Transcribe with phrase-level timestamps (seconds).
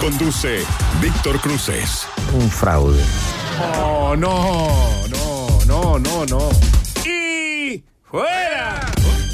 [0.00, 0.64] Conduce
[1.02, 2.06] Víctor Cruces.
[2.32, 3.02] Un fraude.
[3.80, 4.68] Oh, no,
[5.08, 6.48] no, no, no, no.
[7.04, 8.80] Y fuera.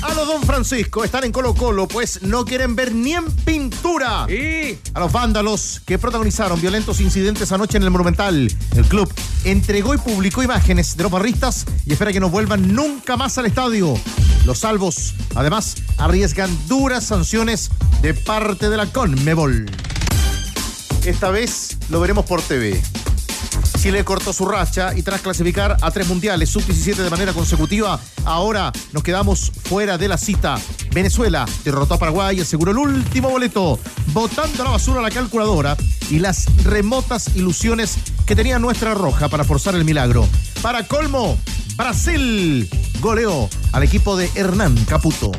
[0.03, 4.27] A los Don Francisco están en Colo Colo, pues no quieren ver ni en pintura.
[4.31, 8.51] Y A los vándalos que protagonizaron violentos incidentes anoche en el Monumental.
[8.75, 9.13] El club
[9.45, 13.45] entregó y publicó imágenes de los barristas y espera que no vuelvan nunca más al
[13.45, 13.99] estadio.
[14.47, 17.71] Los salvos, además, arriesgan duras sanciones
[18.01, 19.67] de parte de la Conmebol.
[21.05, 22.81] Esta vez lo veremos por TV.
[23.79, 28.73] Chile cortó su racha y tras clasificar a tres mundiales sub-17 de manera consecutiva, ahora
[28.93, 30.57] nos quedamos fuera de la cita.
[30.95, 33.79] Venezuela derrotó a Paraguay y aseguró el último boleto,
[34.15, 35.77] botando a la basura la calculadora
[36.09, 40.27] y las remotas ilusiones que tenía nuestra roja para forzar el milagro.
[40.63, 41.37] Para colmo,
[41.77, 42.67] Brasil
[43.01, 45.33] goleó al equipo de Hernán Caputo.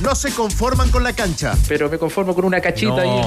[0.00, 1.56] No se conforman con la cancha.
[1.66, 3.26] Pero me conformo con una cachita ahí.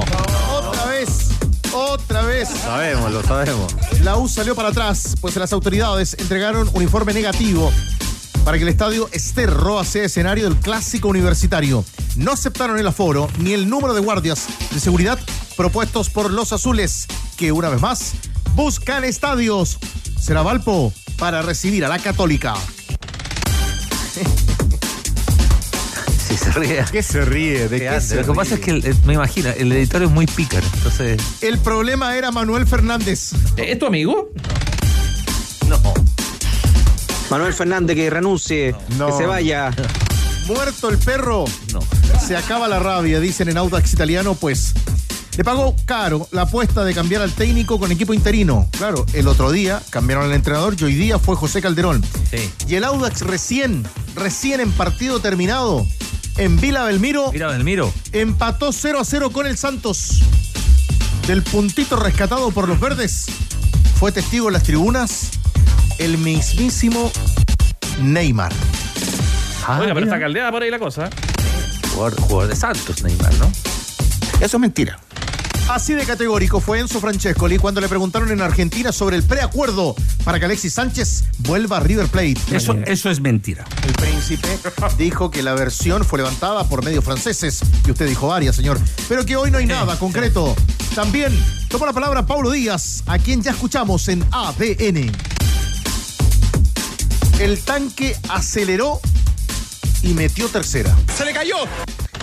[0.52, 1.30] Otra vez,
[1.74, 2.50] otra vez.
[2.50, 3.76] Sabemos, lo sabemos.
[4.04, 7.72] La U salió para atrás, pues las autoridades entregaron un informe negativo
[8.46, 11.84] para que el estadio Esterroa sea escenario del clásico universitario.
[12.16, 15.20] No aceptaron el aforo ni el número de guardias de seguridad
[15.58, 18.14] propuestos por los azules, que una vez más
[18.56, 19.78] buscan estadios.
[20.20, 22.56] Será Valpo para recibir a la Católica.
[26.32, 26.86] Si se ríe.
[26.92, 27.68] ¿Qué se ríe?
[27.68, 28.16] ¿De qué ande.
[28.16, 30.66] Lo que pasa es que, el- me imagino, el editor es muy pícaro.
[30.78, 33.32] Entonces, El problema era Manuel Fernández.
[33.58, 34.30] ¿Es tu amigo?
[35.68, 35.80] no.
[37.30, 39.08] Manuel Fernández que renuncie, No.
[39.08, 39.72] que se vaya.
[40.48, 41.46] Muerto el perro.
[41.74, 41.80] No.
[42.26, 44.74] Se acaba la rabia, dicen en Audax Italiano, pues
[45.38, 48.68] le pagó caro la apuesta de cambiar al técnico con equipo interino.
[48.78, 52.04] Claro, el otro día cambiaron al entrenador y hoy día fue José Calderón.
[52.30, 52.50] Sí.
[52.68, 53.86] Y el Audax recién,
[54.16, 55.88] recién en partido terminado,
[56.38, 57.94] en Vila Belmiro, Mira, Belmiro.
[58.12, 60.22] empató 0 a 0 con el Santos.
[61.28, 63.26] Del puntito rescatado por los verdes,
[64.00, 65.30] fue testigo en las tribunas
[66.00, 67.12] el mismísimo
[68.02, 68.52] Neymar.
[69.68, 70.06] Ah, Oiga, pero mira.
[70.08, 71.10] está caldeada por ahí la cosa.
[71.94, 73.52] Jugador, jugador de Santos, Neymar, ¿no?
[74.40, 75.00] Eso es mentira.
[75.72, 79.96] Así de categórico fue Enzo Francescoli cuando le preguntaron en Argentina sobre el preacuerdo
[80.26, 82.36] para que Alexis Sánchez vuelva a River Plate.
[82.52, 83.64] Eso, eso es mentira.
[83.88, 84.50] El príncipe
[84.98, 89.26] dijo que la versión fue levantada por medios franceses, y usted dijo varias, señor, pero
[89.26, 90.58] que hoy no hay nada concreto.
[90.94, 91.34] También
[91.70, 95.10] tomó la palabra Paulo Díaz, a quien ya escuchamos en ADN.
[97.40, 99.00] El tanque aceleró
[100.04, 100.94] y metió tercera.
[101.16, 101.56] se le cayó.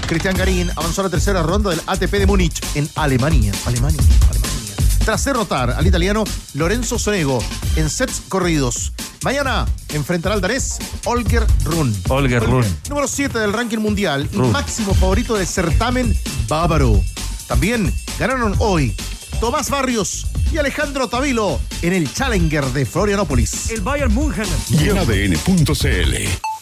[0.08, 3.52] Cristian Garín avanzó a la tercera ronda del ATP de Múnich en Alemania.
[3.66, 4.74] Alemania, Alemania.
[5.04, 6.24] Tras derrotar al italiano
[6.54, 7.44] Lorenzo Sonego
[7.76, 8.92] en sets corridos.
[9.22, 11.94] Mañana enfrentará al danés Holger Run.
[12.08, 12.66] Holger Rune.
[12.88, 14.50] Número 7 del ranking mundial y Rune.
[14.50, 17.02] máximo favorito del certamen bávaro.
[17.46, 18.96] También ganaron hoy
[19.40, 23.70] Tomás Barrios y Alejandro Tavilo en el Challenger de Florianópolis.
[23.70, 24.46] El Bayern München.
[24.70, 26.57] Y en ADN.cl.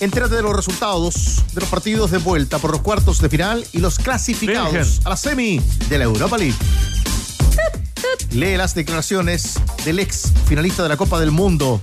[0.00, 3.78] Entérate de los resultados de los partidos de vuelta por los cuartos de final y
[3.78, 4.92] los clasificados Virgen.
[5.04, 6.56] a la semi de la Europa League.
[8.30, 11.80] Lee las declaraciones del ex finalista de la Copa del Mundo,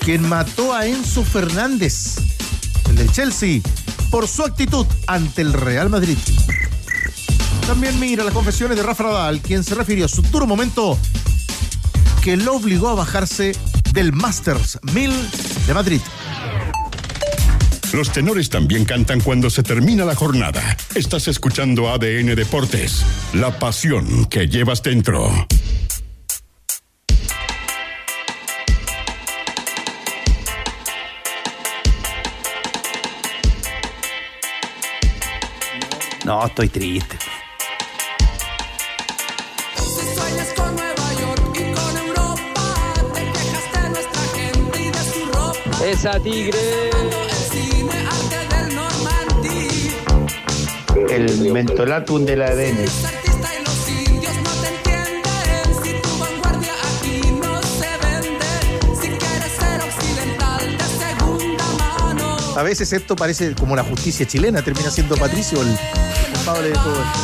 [0.00, 2.16] quien mató a Enzo Fernández,
[2.90, 3.62] el del Chelsea,
[4.10, 6.18] por su actitud ante el Real Madrid.
[7.66, 10.98] También mira las confesiones de Rafa Nadal, quien se refirió a su duro momento
[12.20, 13.52] que lo obligó a bajarse
[13.92, 15.30] del Masters 1000
[15.66, 16.00] de Madrid.
[17.96, 20.76] Los tenores también cantan cuando se termina la jornada.
[20.94, 25.30] Estás escuchando ADN Deportes, la pasión que llevas dentro.
[36.26, 37.16] No, estoy triste.
[39.74, 40.52] Si sueñas
[59.86, 62.36] occidental de segunda mano.
[62.56, 65.68] A veces esto parece como la justicia chilena, termina siendo Patricio el
[66.34, 67.20] culpable de todo esto.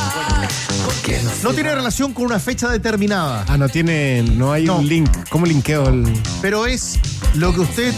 [1.42, 4.78] No tiene relación con una fecha determinada, Ah, no tiene, no hay No.
[4.78, 5.10] un link.
[5.30, 6.04] ¿Cómo linkeo el...?
[6.40, 6.98] pero es
[7.34, 7.92] lo que usted,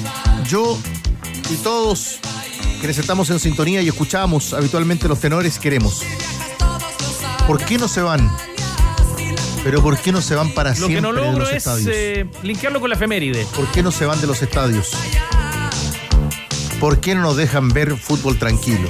[0.48, 0.78] yo
[1.50, 2.18] y todos
[2.84, 6.02] quienes estamos en sintonía y escuchamos habitualmente los tenores queremos.
[7.46, 8.30] ¿Por qué no se van?
[9.64, 11.56] Pero ¿por qué no se van para Lo siempre que no de logro los es
[11.56, 11.88] estadios?
[11.90, 13.46] eh, linkearlo con la efeméride.
[13.56, 14.90] ¿Por qué no se van de los estadios?
[16.78, 18.86] ¿Por qué no nos dejan ver fútbol tranquilo?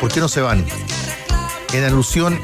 [0.00, 0.64] ¿Por qué no se van?
[1.72, 2.40] En alusión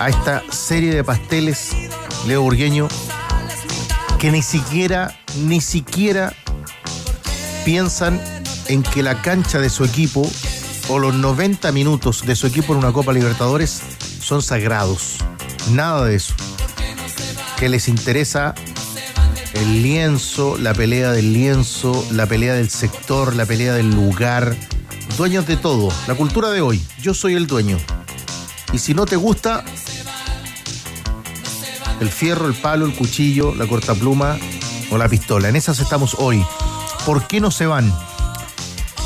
[0.00, 1.70] a esta serie de pasteles,
[2.26, 2.88] Leo Burgueño,
[4.18, 6.34] que ni siquiera, ni siquiera
[7.64, 8.20] piensan
[8.72, 10.28] en que la cancha de su equipo
[10.88, 13.82] o los 90 minutos de su equipo en una Copa Libertadores
[14.20, 15.18] son sagrados.
[15.72, 16.34] Nada de eso.
[17.58, 18.54] Que les interesa
[19.52, 24.56] el lienzo, la pelea del lienzo, la pelea del sector, la pelea del lugar.
[25.18, 25.92] Dueños de todo.
[26.06, 26.82] La cultura de hoy.
[27.00, 27.76] Yo soy el dueño.
[28.72, 29.64] Y si no te gusta,
[32.00, 34.38] el fierro, el palo, el cuchillo, la cortapluma
[34.90, 35.50] o la pistola.
[35.50, 36.42] En esas estamos hoy.
[37.04, 37.92] ¿Por qué no se van?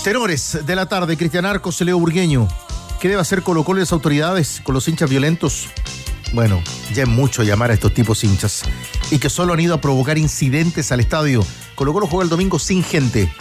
[0.06, 2.46] Tenores de la tarde, Cristian Arcos, Leo Burgueño.
[3.00, 5.66] ¿Qué debe hacer Colo Colo y las autoridades con los hinchas violentos?
[6.32, 6.62] Bueno,
[6.94, 8.62] ya es mucho llamar a estos tipos hinchas.
[9.10, 11.44] Y que solo han ido a provocar incidentes al estadio.
[11.74, 13.34] Colo Colo juega el domingo sin gente.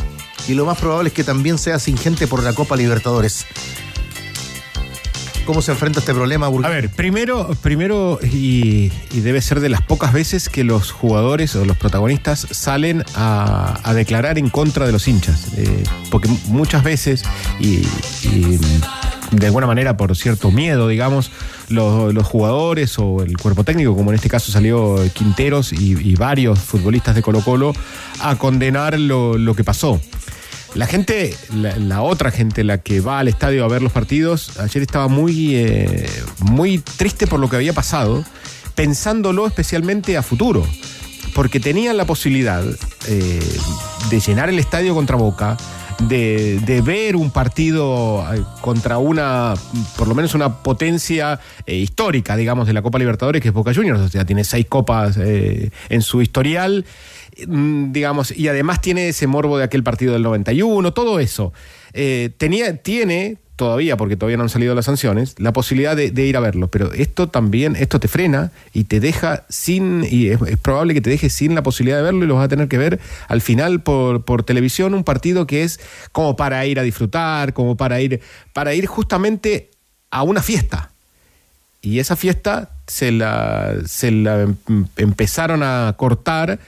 [0.48, 3.46] Y lo más probable es que también sea sin gente por la Copa Libertadores.
[5.46, 10.12] ¿Cómo se enfrenta este problema, A ver, primero, primero y, debe ser de las pocas
[10.12, 15.54] veces que los jugadores o los protagonistas salen a, declarar en contra de los hinchas.
[15.56, 17.24] Eh, porque muchas veces,
[17.60, 17.84] y,
[19.32, 21.32] de alguna manera por cierto miedo, digamos,
[21.70, 27.14] los, jugadores o el cuerpo técnico, como en este caso salió Quinteros y, varios futbolistas
[27.14, 27.74] de Colo Colo,
[28.20, 30.02] a condenar lo que pasó.
[30.76, 34.84] La gente, la, otra gente, la que va al estadio a ver los partidos, ayer
[34.84, 36.06] estaba muy, eh,
[36.40, 38.26] muy triste por lo que había pasado,
[38.76, 40.68] pensándolo especialmente a futuro,
[41.34, 42.62] porque tenían la posibilidad
[43.08, 43.40] eh,
[44.10, 45.56] de llenar el estadio contra Boca,
[46.10, 49.54] de, ver un partido eh, contra una,
[49.98, 54.02] por lo menos una potencia histórica, digamos, de la Copa Libertadores, que es Boca Juniors,
[54.02, 56.84] o sea, tiene seis copas en su historial
[57.48, 61.54] digamos, y además tiene ese morbo de aquel partido del 91, todo eso.
[61.94, 66.36] Eh, tenía, tiene todavía, porque todavía no han salido las sanciones, la posibilidad de, ir
[66.36, 70.58] a verlo, pero esto también, esto te frena y te deja sin, y es, es
[70.58, 72.78] probable que te deje sin la posibilidad de verlo y lo vas a tener que
[72.78, 75.80] ver al final por, por televisión, un partido que es
[76.12, 78.20] como para ir a disfrutar, como para ir,
[78.52, 79.70] para ir justamente
[80.12, 80.92] a una fiesta
[81.86, 86.60] y esa fiesta se la, se la em- empezaron a cortar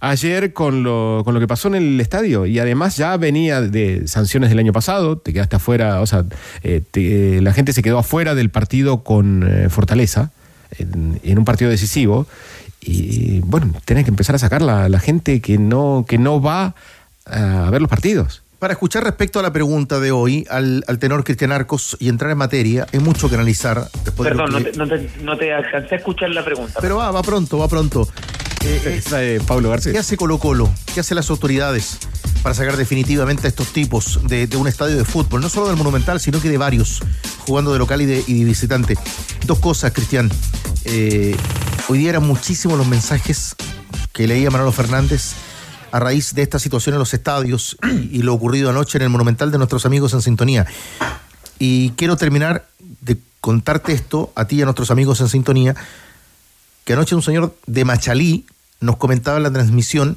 [0.00, 4.06] ayer con lo, con lo que pasó en el estadio y además ya venía de
[4.08, 6.24] sanciones del año pasado, te quedaste afuera, o sea,
[6.62, 10.30] eh, te- eh, la gente se quedó afuera del partido con eh, Fortaleza,
[10.78, 12.26] en, en un partido decisivo,
[12.80, 16.74] y bueno, tenés que empezar a sacar la, la gente que no, que no va
[17.26, 18.42] a ver los partidos.
[18.58, 22.30] Para escuchar respecto a la pregunta de hoy, al, al tenor Cristian Arcos y entrar
[22.32, 23.88] en materia, hay mucho que analizar.
[24.04, 26.80] Después de Perdón, que- no te, no, te, no te alcancé a escuchar la pregunta.
[26.80, 28.08] Pero va, va pronto, va pronto.
[28.64, 29.92] Eh, eh, Esa de Pablo Garcés.
[29.92, 30.70] ¿Qué hace Colo Colo?
[30.92, 31.98] ¿Qué hacen las autoridades
[32.42, 35.40] para sacar definitivamente a estos tipos de, de un estadio de fútbol?
[35.40, 37.00] No solo del Monumental, sino que de varios,
[37.46, 38.96] jugando de local y de, y de visitante.
[39.46, 40.30] Dos cosas, Cristian.
[40.84, 41.36] Eh,
[41.88, 43.54] hoy día eran muchísimos los mensajes
[44.12, 45.32] que leía Manolo Fernández
[45.90, 49.10] a raíz de esta situación en los estadios y, y lo ocurrido anoche en el
[49.10, 50.66] Monumental de nuestros amigos en sintonía.
[51.58, 52.66] Y quiero terminar
[53.00, 55.76] de contarte esto a ti y a nuestros amigos en sintonía,
[56.88, 58.46] que anoche un señor de Machalí
[58.80, 60.16] nos comentaba en la transmisión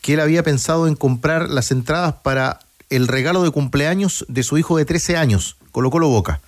[0.00, 4.56] que él había pensado en comprar las entradas para el regalo de cumpleaños de su
[4.56, 6.40] hijo de 13 años, Colo Colo Boca.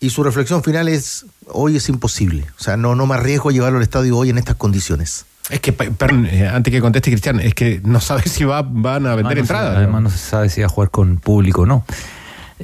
[0.00, 2.44] Y su reflexión final es, hoy es imposible.
[2.58, 5.24] O sea, no, no me arriesgo a llevarlo al estadio hoy en estas condiciones.
[5.48, 8.62] Es que, pe- perdón, eh, antes que conteste Cristian, es que no sabes si va,
[8.62, 9.72] van a vender Además, se- entradas.
[9.74, 9.78] ¿no?
[9.78, 11.84] además no se sabe si va a jugar con público o no.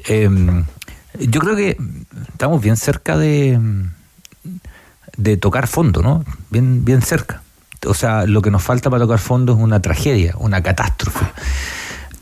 [0.09, 0.29] Eh,
[1.21, 1.77] yo creo que
[2.33, 3.61] estamos bien cerca de,
[5.17, 6.25] de tocar fondo, ¿no?
[6.51, 7.43] Bien, bien cerca.
[7.87, 11.27] O sea, lo que nos falta para tocar fondo es una tragedia, una catástrofe.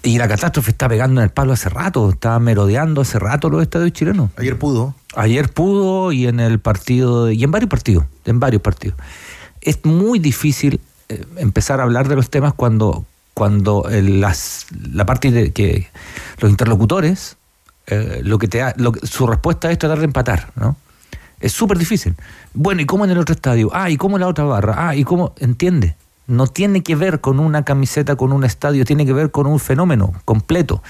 [0.02, 3.62] Y la catástrofe está pegando en el palo hace rato, está merodeando hace rato los
[3.62, 4.30] estadios chilenos.
[4.36, 4.94] Ayer pudo.
[5.14, 8.98] Ayer pudo y en el partido, y en varios partidos, en varios partidos.
[9.60, 15.06] Es muy difícil eh, empezar a hablar de los temas cuando, cuando el- las, la
[15.06, 15.88] parte de que
[16.40, 17.36] los interlocutores,
[17.86, 20.76] eh, lo que te ha- lo que- su respuesta es tratar de empatar, ¿no?
[21.42, 22.14] Es súper difícil.
[22.54, 23.68] Bueno, ¿y cómo en el otro estadio?
[23.74, 24.74] Ah, ¿y cómo en la otra barra?
[24.88, 25.34] Ah, ¿y cómo?
[25.38, 25.96] ¿Entiende?
[26.28, 29.58] No tiene que ver con una camiseta, con un estadio, tiene que ver con un
[29.58, 30.80] fenómeno completo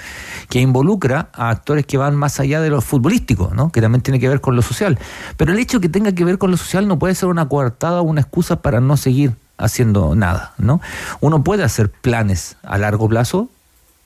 [0.51, 3.73] que involucra a actores que van más allá de lo futbolístico, ¿no?
[3.73, 4.99] que también tiene que ver con lo social.
[5.39, 8.03] Pero el hecho que tenga que ver con lo social no puede ser una coartada
[8.03, 10.53] o una excusa para no seguir haciendo nada.
[10.59, 10.83] ¿no?
[11.21, 13.49] Uno puede hacer planes a largo plazo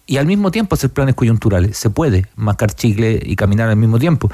[0.06, 1.76] y al mismo tiempo hacer planes coyunturales.
[1.76, 4.30] Se puede mascar chicle y caminar al mismo tiempo.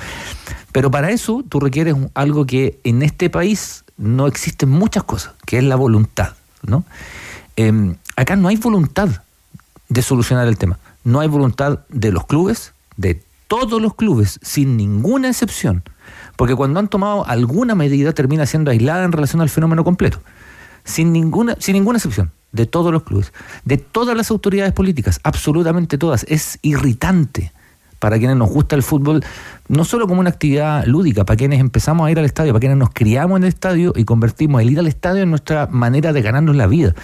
[0.72, 5.58] Pero para eso tú requieres algo que en este país no existen muchas cosas, que
[5.58, 6.34] es la voluntad.
[6.62, 6.84] ¿no?
[7.56, 9.08] Eh, acá no hay voluntad
[9.88, 10.78] de solucionar el tema.
[11.04, 15.82] No hay voluntad de los clubes, de todos los clubes, sin ninguna excepción.
[16.36, 20.20] Porque cuando han tomado alguna medida termina siendo aislada en relación al fenómeno completo.
[20.84, 22.32] Sin ninguna, sin ninguna excepción.
[22.52, 23.32] De todos los clubes.
[23.64, 25.20] De todas las autoridades políticas.
[25.22, 26.24] Absolutamente todas.
[26.28, 27.52] Es irritante
[28.02, 29.24] para quienes nos gusta el fútbol,
[29.68, 32.76] no solo como una actividad lúdica, para quienes empezamos a ir al estadio, para quienes
[32.76, 36.20] nos criamos en el estadio y convertimos el ir al estadio en nuestra manera de
[36.20, 36.96] ganarnos la vida.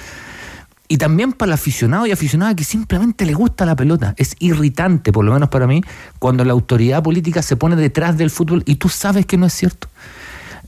[0.88, 4.14] Y también para el aficionado y aficionada que simplemente le gusta la pelota.
[4.16, 5.84] Es irritante, por lo menos para mí,
[6.18, 9.52] cuando la autoridad política se pone detrás del fútbol y tú sabes que no es
[9.52, 9.86] cierto.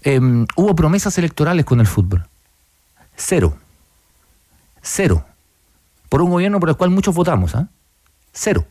[0.04, 0.20] Eh,
[0.54, 2.24] hubo promesas electorales con el fútbol.
[3.16, 3.56] Cero.
[4.82, 5.24] Cero.
[6.08, 7.54] Por un gobierno por el cual muchos votamos.
[7.54, 7.68] ¿ah?
[8.32, 8.66] Cero.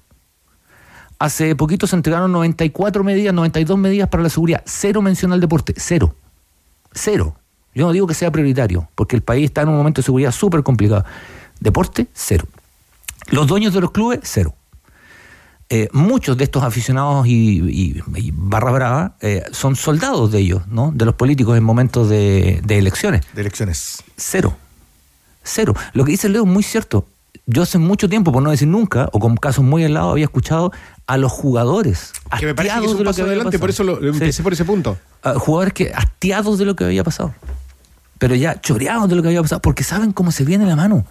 [1.17, 4.63] Hace poquito se entregaron 94 medidas, 92 medidas para la seguridad.
[4.65, 5.73] Cero mención al deporte.
[5.77, 6.15] Cero.
[6.93, 7.35] Cero.
[7.75, 10.31] Yo no digo que sea prioritario, porque el país está en un momento de seguridad
[10.31, 11.05] súper complicado.
[11.59, 12.45] Deporte, cero.
[13.31, 14.55] Los dueños de los clubes, cero.
[15.71, 20.67] Eh, muchos de estos aficionados y, y- y barra brava eh, son soldados de ellos,
[20.67, 20.91] ¿no?
[20.95, 23.21] De los políticos en momentos de, de elecciones.
[23.33, 24.01] De elecciones.
[24.17, 24.57] Cero.
[25.43, 25.73] Cero.
[25.93, 27.05] Lo que dice Leo es muy cierto.
[27.45, 30.71] Yo hace mucho tiempo, por no decir nunca, o con casos muy helados, había escuchado
[31.07, 32.11] a los jugadores.
[32.39, 34.19] Que me parece que es un paso adelante, por eso lo, lo Sí.
[34.19, 34.97] empecé por ese punto.
[35.23, 37.33] a jugadores que hastiados de lo que había pasado.
[38.19, 41.05] Pero ya choreados de lo que había pasado, porque saben cómo se viene la mano.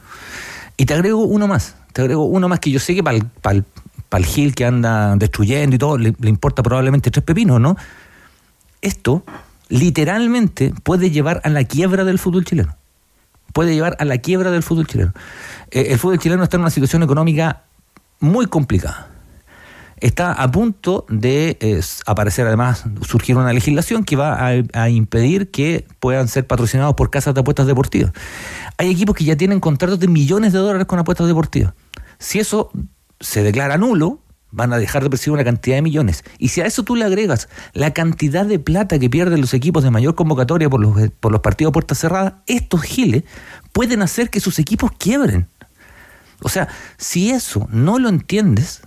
[0.77, 3.17] Y te agrego uno más, te agrego uno más que yo sé que para
[3.57, 7.77] el, Gil que anda destruyendo y todo, le, le importa probablemente tres pepinos, ¿no?
[8.81, 9.25] Esto
[9.69, 12.77] literalmente puede llevar a la quiebra del fútbol chileno.
[13.53, 15.13] Puede llevar a la quiebra del fútbol chileno.
[15.71, 17.65] Eh, el fútbol chileno está en una situación económica
[18.21, 19.09] muy complicada
[20.01, 25.87] está a punto de aparecer además, surgir una legislación que va a, a impedir que
[26.01, 28.13] puedan ser patrocinados por casas de apuestas deportivas.
[28.77, 31.75] Hay equipos que ya tienen contratos de millones de dólares con apuestas deportivas.
[32.19, 32.71] Si eso
[33.21, 36.25] se declara nulo, van a dejar de percibir una cantidad de millones.
[36.39, 39.85] Y si a eso tú le agregas la cantidad de plata que pierden los equipos
[39.85, 43.25] de mayor convocatoria por los, por los partidos a puertas cerradas, estos giles
[43.73, 45.47] pueden hacer que sus equipos quiebren.
[46.41, 48.83] O sea, si eso no lo entiendes,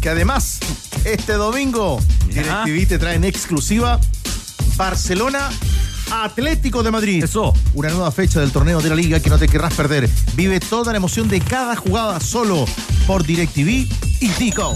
[0.00, 0.58] que además
[1.04, 3.98] este domingo DirecTV te trae en exclusiva
[4.76, 5.50] Barcelona
[6.10, 7.24] Atlético de Madrid.
[7.24, 7.52] Eso.
[7.74, 10.08] Una nueva fecha del torneo de la liga que no te querrás perder.
[10.34, 12.64] Vive toda la emoción de cada jugada solo
[13.06, 13.86] por DirecTV
[14.20, 14.74] y Tico.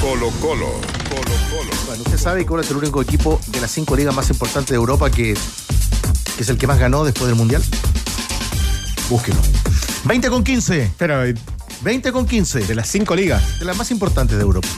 [0.00, 0.66] Colo Colo.
[1.08, 1.70] Colo Colo.
[1.86, 4.70] Bueno, usted sabe que Colo es el único equipo de las cinco ligas más importantes
[4.70, 5.34] de Europa que,
[6.36, 7.62] que es el que más ganó después del Mundial.
[9.08, 9.38] Búsquelo.
[10.04, 10.92] 20 con 15.
[10.98, 11.34] Pero eh,
[11.82, 12.60] 20 con 15.
[12.60, 13.58] de las cinco ligas.
[13.58, 14.68] de las más importantes de Europa.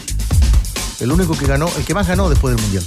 [1.05, 2.83] El único que ganó, el que más ganó después del Mundial.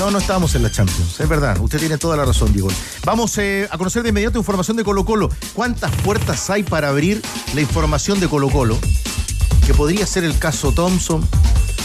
[0.00, 1.60] No, no estábamos en la Champions, es verdad.
[1.60, 2.66] Usted tiene toda la razón, Diego.
[3.04, 5.30] Vamos eh, a conocer de inmediato información de Colo Colo.
[5.54, 7.22] ¿Cuántas puertas hay para abrir
[7.54, 8.76] la información de Colo Colo?
[9.64, 11.24] Que podría ser el caso Thompson,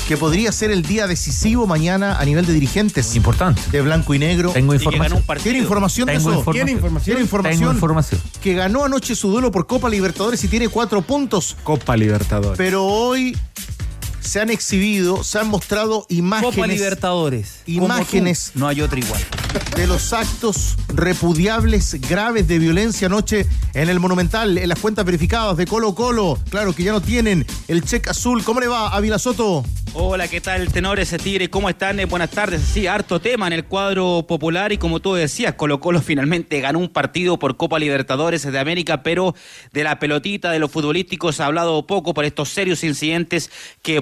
[0.07, 3.61] que podría ser el día decisivo mañana a nivel de dirigentes Importante.
[3.71, 4.49] de blanco y negro.
[4.51, 5.23] Tengo información.
[5.43, 6.39] ¿Tiene información de Tengo eso?
[6.39, 6.53] información.
[6.65, 7.05] ¿Tiene información?
[7.05, 7.59] ¿Tiene información?
[7.59, 8.21] Tengo información.
[8.41, 11.55] Que ganó anoche su duelo por Copa Libertadores y tiene cuatro puntos.
[11.63, 12.57] Copa Libertadores.
[12.57, 13.37] Pero hoy
[14.25, 16.55] se han exhibido, se han mostrado imágenes.
[16.55, 17.59] Copa Libertadores.
[17.67, 19.21] Imágenes tú, no hay otra igual.
[19.75, 25.57] de los actos repudiables graves de violencia anoche en el Monumental, en las cuentas verificadas
[25.57, 26.39] de Colo Colo.
[26.49, 28.43] Claro que ya no tienen el cheque azul.
[28.43, 29.63] ¿Cómo le va, Ávila Soto?
[29.97, 31.49] Hola, ¿qué tal, tenores Tigre?
[31.49, 32.01] ¿Cómo están?
[32.01, 32.61] Eh, buenas tardes.
[32.61, 36.79] Sí, harto tema en el cuadro popular y como tú decías, Colo Colo finalmente ganó
[36.79, 39.35] un partido por Copa Libertadores de América, pero
[39.71, 43.49] de la pelotita, de los futbolísticos, ha hablado poco por estos serios incidentes
[43.81, 44.01] que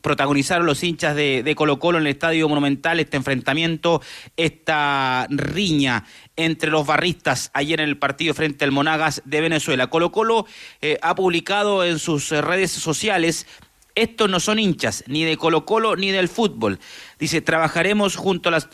[0.00, 4.02] protagonizaron los hinchas de, Colo Colo en el Estadio Monumental, este enfrentamiento,
[4.36, 6.04] esta riña
[6.36, 9.88] entre los barristas ayer en el partido frente al Monagas de Venezuela.
[9.88, 10.46] Colo Colo
[10.80, 13.46] eh, ha publicado en sus redes sociales
[13.94, 16.80] estos no son hinchas, ni de Colo Colo ni del fútbol.
[17.18, 18.68] Dice, trabajaremos junto a las,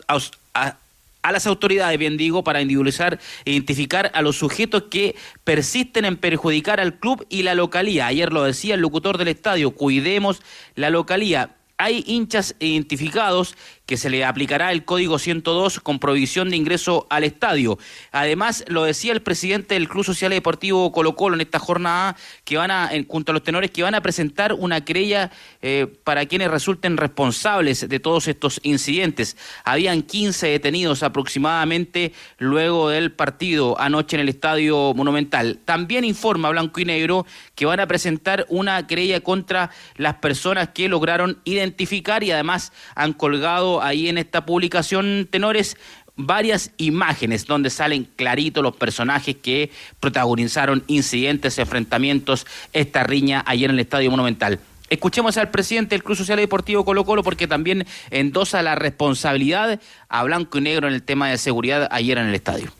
[1.21, 6.17] a las autoridades, bien digo, para individualizar e identificar a los sujetos que persisten en
[6.17, 8.07] perjudicar al club y la localía.
[8.07, 10.41] Ayer lo decía el locutor del estadio, cuidemos
[10.75, 11.55] la localía.
[11.81, 13.55] Hay hinchas identificados
[13.87, 17.79] que se le aplicará el código 102 con provisión de ingreso al estadio.
[18.11, 22.15] Además, lo decía el presidente del Club Social y Deportivo Colo Colo en esta jornada,
[22.45, 25.31] que van a, junto a los tenores, que van a presentar una querella
[25.63, 29.35] eh, para quienes resulten responsables de todos estos incidentes.
[29.65, 35.59] Habían 15 detenidos aproximadamente luego del partido anoche en el Estadio Monumental.
[35.65, 40.87] También informa Blanco y Negro que van a presentar una querella contra las personas que
[40.87, 45.77] lograron identificar y además han colgado ahí en esta publicación, tenores,
[46.15, 53.75] varias imágenes donde salen clarito los personajes que protagonizaron incidentes, enfrentamientos, esta riña ayer en
[53.75, 54.59] el Estadio Monumental.
[54.89, 60.23] Escuchemos al presidente del Club Social Deportivo Colo Colo porque también endosa la responsabilidad a
[60.23, 62.73] blanco y negro en el tema de seguridad ayer en el estadio.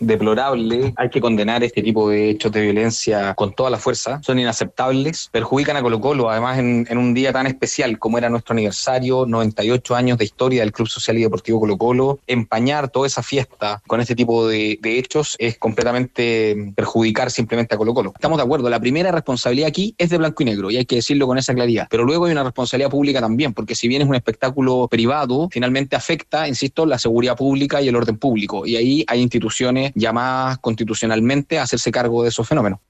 [0.00, 4.38] Deplorable, hay que condenar este tipo de hechos de violencia con toda la fuerza, son
[4.38, 9.26] inaceptables, perjudican a Colo Colo, además en, un día tan especial como era nuestro aniversario,
[9.26, 13.82] 98 años de historia del Club Social y Deportivo Colo Colo, empañar toda esa fiesta
[13.86, 18.12] con este tipo de, de hechos es completamente perjudicar simplemente a Colo Colo.
[18.14, 20.96] Estamos de acuerdo, la primera responsabilidad aquí es de blanco y negro y hay que
[20.96, 24.08] decirlo con esa claridad, pero luego hay una responsabilidad pública también, porque si bien es
[24.08, 29.04] un espectáculo privado, finalmente afecta, insisto, la seguridad pública y el orden público y ahí
[29.06, 32.80] hay instituciones llamadas constitucionalmente a hacerse cargo de esos fenómenos.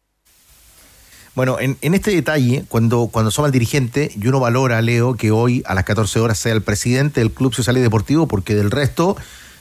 [1.34, 5.32] Bueno, en, en este detalle, cuando, cuando somos el dirigente, y uno valora, Leo, que
[5.32, 8.70] hoy a las 14 horas sea el presidente del Club Social y Deportivo, porque del
[8.70, 9.16] resto,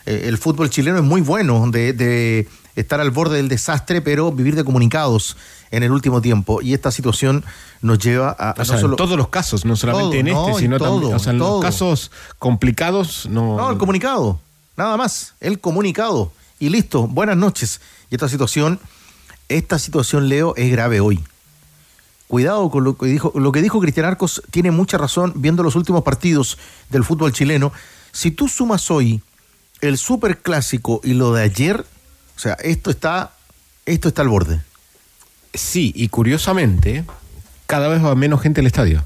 [0.06, 4.32] eh, el fútbol chileno es muy bueno de, de estar al borde del desastre, pero
[4.32, 5.36] vivir de comunicados
[5.72, 6.62] en el último tiempo.
[6.62, 7.44] Y esta situación
[7.82, 10.58] nos lleva a, a O sea, en todos los casos, no solamente en este, no,
[10.58, 11.16] sino en todo, también.
[11.16, 11.56] O sea, en todo.
[11.56, 13.58] los casos complicados, no.
[13.58, 14.40] No, el comunicado.
[14.78, 15.34] Nada más.
[15.40, 16.32] El comunicado.
[16.60, 17.08] Y listo.
[17.08, 17.82] Buenas noches.
[18.10, 18.80] Y esta situación,
[19.50, 21.24] esta situación, Leo, es grave hoy.
[22.28, 25.76] Cuidado con lo que dijo, lo que dijo Cristian Arcos tiene mucha razón viendo los
[25.76, 26.58] últimos partidos
[26.90, 27.72] del fútbol chileno.
[28.12, 29.22] Si tú sumas hoy
[29.82, 31.86] el super clásico y lo de ayer,
[32.36, 33.34] o sea, esto está,
[33.86, 34.62] esto está al borde.
[35.54, 37.06] Sí, y curiosamente,
[37.68, 39.04] cada vez va menos gente al estadio.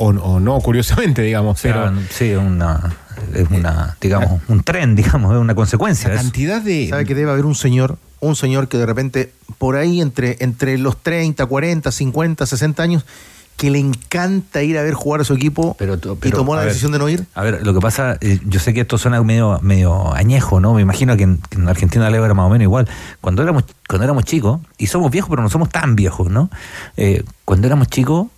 [0.00, 1.60] O, o no, curiosamente, digamos.
[1.60, 2.94] Pero, Pero sí, es una,
[3.34, 6.08] es una, digamos, un tren, digamos, es una consecuencia.
[6.10, 6.88] la cantidad de.
[6.88, 10.78] Sabe que debe haber un señor, un señor que de repente, por ahí entre, entre
[10.78, 13.04] los 30, 40, 50, 60 años,
[13.56, 16.54] que le encanta ir a ver jugar a su equipo Pero tú- y pero, tomó
[16.54, 17.26] la ver, decisión de no ir.
[17.34, 20.74] A ver, lo que pasa, eh, yo sé que esto suena medio, medio añejo, ¿no?
[20.74, 22.88] Me imagino que en, que en Argentina Leo era más o menos igual.
[23.20, 26.50] Cuando éramos, cuando éramos chicos, y somos viejos, pero no somos tan viejos, ¿no?
[26.96, 28.28] Eh, cuando éramos chicos,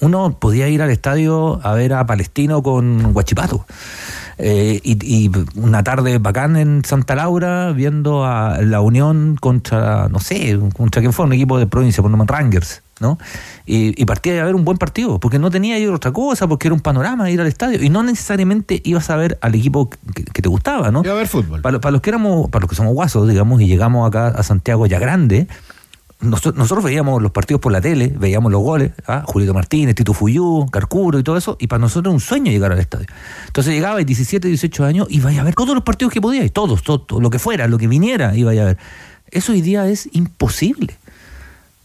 [0.00, 3.66] uno podía ir al estadio a ver a Palestino con Guachipato.
[4.40, 10.20] Eh, y, y una tarde bacán en Santa Laura viendo a la Unión contra, no
[10.20, 13.18] sé, contra quién fue, un equipo de provincia, por nombre Rangers, ¿no?
[13.66, 16.68] Y, y partía a ver un buen partido, porque no tenía ir otra cosa, porque
[16.68, 20.22] era un panorama ir al estadio, y no necesariamente ibas a ver al equipo que,
[20.24, 21.02] que te gustaba, ¿no?
[21.02, 21.60] Iba a ver fútbol.
[21.60, 24.44] Para, para los que éramos, para los que somos guasos, digamos, y llegamos acá a
[24.44, 25.48] Santiago ya grande,
[26.20, 29.22] nosotros, nosotros veíamos los partidos por la tele, veíamos los goles, ¿ah?
[29.24, 32.72] Julito Martínez, Tito Fuyú, Carcuro y todo eso, y para nosotros era un sueño llegar
[32.72, 33.06] al estadio.
[33.46, 36.82] Entonces llegaba 17, 18 años y vaya a ver todos los partidos que podíais, todos,
[36.82, 38.78] todo, lo que fuera, lo que viniera, iba a ver.
[39.30, 40.96] Eso hoy día es imposible.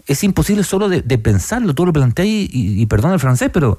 [0.07, 3.77] Es imposible solo de, pensarlo, tú lo planteáis y, y perdón el francés, pero,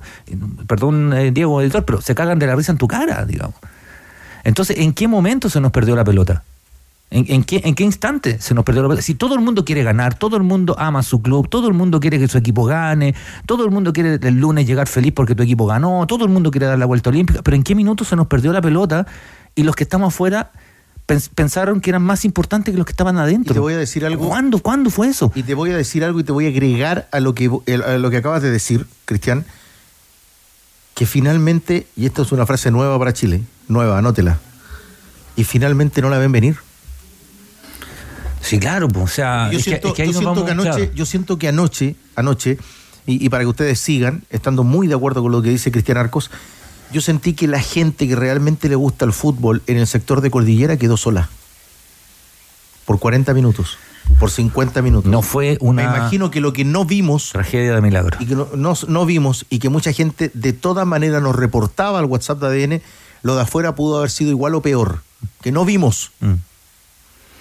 [0.67, 3.57] perdón eh, Diego, editor, pero se cagan de la risa en tu cara, digamos.
[4.45, 6.45] Entonces, ¿en qué momento se nos perdió la pelota?
[7.11, 9.03] ¿En, en qué, ¿En qué instante se nos perdió la pelota?
[9.03, 12.01] Si todo el mundo quiere ganar, todo el mundo ama su club, todo el mundo
[12.01, 13.15] quiere que su equipo gane,
[13.47, 16.51] todo el mundo quiere el lunes llegar feliz porque tu equipo ganó, todo el mundo
[16.51, 19.07] quiere dar la vuelta olímpica, pero ¿en qué minuto se nos perdió la pelota
[19.55, 20.51] y los que estamos afuera
[21.07, 23.53] pens- pensaron que eran más importantes que los que estaban adentro?
[23.53, 24.27] Y te voy a decir algo.
[24.27, 25.31] ¿Cuándo, ¿Cuándo fue eso?
[25.37, 27.49] Y te voy a decir algo y te voy a agregar a lo que,
[27.87, 29.45] a lo que acabas de decir, Cristian.
[30.95, 34.39] que finalmente, y esto es una frase nueva para Chile, nueva, anótela,
[35.37, 36.57] y finalmente no la ven venir.
[38.45, 40.51] Sí, claro, pues, o sea, yo es que- siento, es que yo siento vamos, que
[40.53, 40.93] anoche, claro.
[40.95, 42.59] yo siento que anoche, anoche,
[43.07, 45.97] y, y para que ustedes sigan, estando muy de acuerdo con lo que dice Cristian
[45.99, 46.31] Arcos,
[46.93, 50.31] yo sentí que la gente que realmente le gusta el fútbol en el sector de
[50.31, 51.29] Cordillera quedó sola.
[52.85, 53.79] Por 40 minutos,
[54.21, 55.11] por 50 minutos.
[55.11, 58.19] No fue una Me imagino que lo que no vimos tragedia de milagro.
[58.21, 61.99] y que no, no- no vimos y que mucha gente de todas maneras nos reportaba
[61.99, 62.83] al WhatsApp de ADN,
[63.23, 65.01] lo de afuera pudo haber sido igual o peor,
[65.41, 66.13] que no vimos.
[66.21, 66.35] Mm.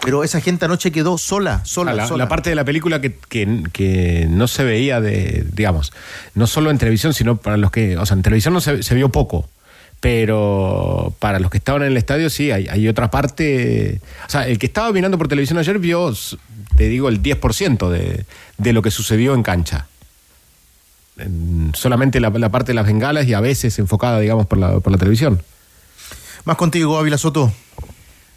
[0.04, 2.26] Pero esa gente anoche quedó sola, sola, Ah, la, sola.
[2.26, 5.94] la parte de la película que, que- que no se veía de, digamos,
[6.36, 8.96] no solo en televisión, sino para los que, o sea, en televisión no se, se
[8.96, 9.50] vio poco,
[10.02, 14.46] pero para los que estaban en el estadio sí, hay, hay otra parte, o sea,
[14.48, 16.14] el que estaba mirando por televisión ayer vio,
[16.76, 18.26] te digo, el 10% de,
[18.58, 19.88] de lo que sucedió en cancha.
[21.18, 24.80] En- solamente la, la parte de las bengalas y a veces enfocada, digamos, por la,
[24.80, 25.42] por la televisión.
[26.46, 27.54] Más contigo, Ávila Soto.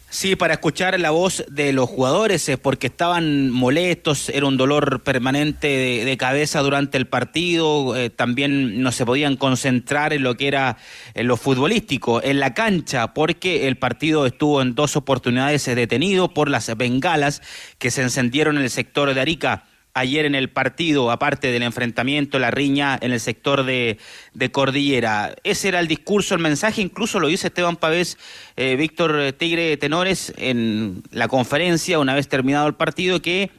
[0.09, 5.03] Sí, para escuchar la voz de los jugadores, eh, porque estaban molestos, era un dolor
[5.03, 10.47] permanente de, cabeza durante el partido, eh, también no se podían concentrar en lo que
[10.47, 10.79] era
[11.15, 16.33] en lo futbolístico, en la cancha, porque el partido estuvo en dos oportunidades eh, detenido
[16.33, 17.43] por las bengalas
[17.79, 19.65] que se encendieron en el sector de Arica
[19.97, 23.99] ayer en el partido, aparte del enfrentamiento, la riña en el sector de,
[24.35, 25.35] de Cordillera.
[25.43, 28.19] Ese era el discurso, el mensaje, incluso lo dice Esteban Pavés,
[28.57, 33.51] eh, Víctor Tigre Tenores, en la conferencia, una vez terminado el partido, que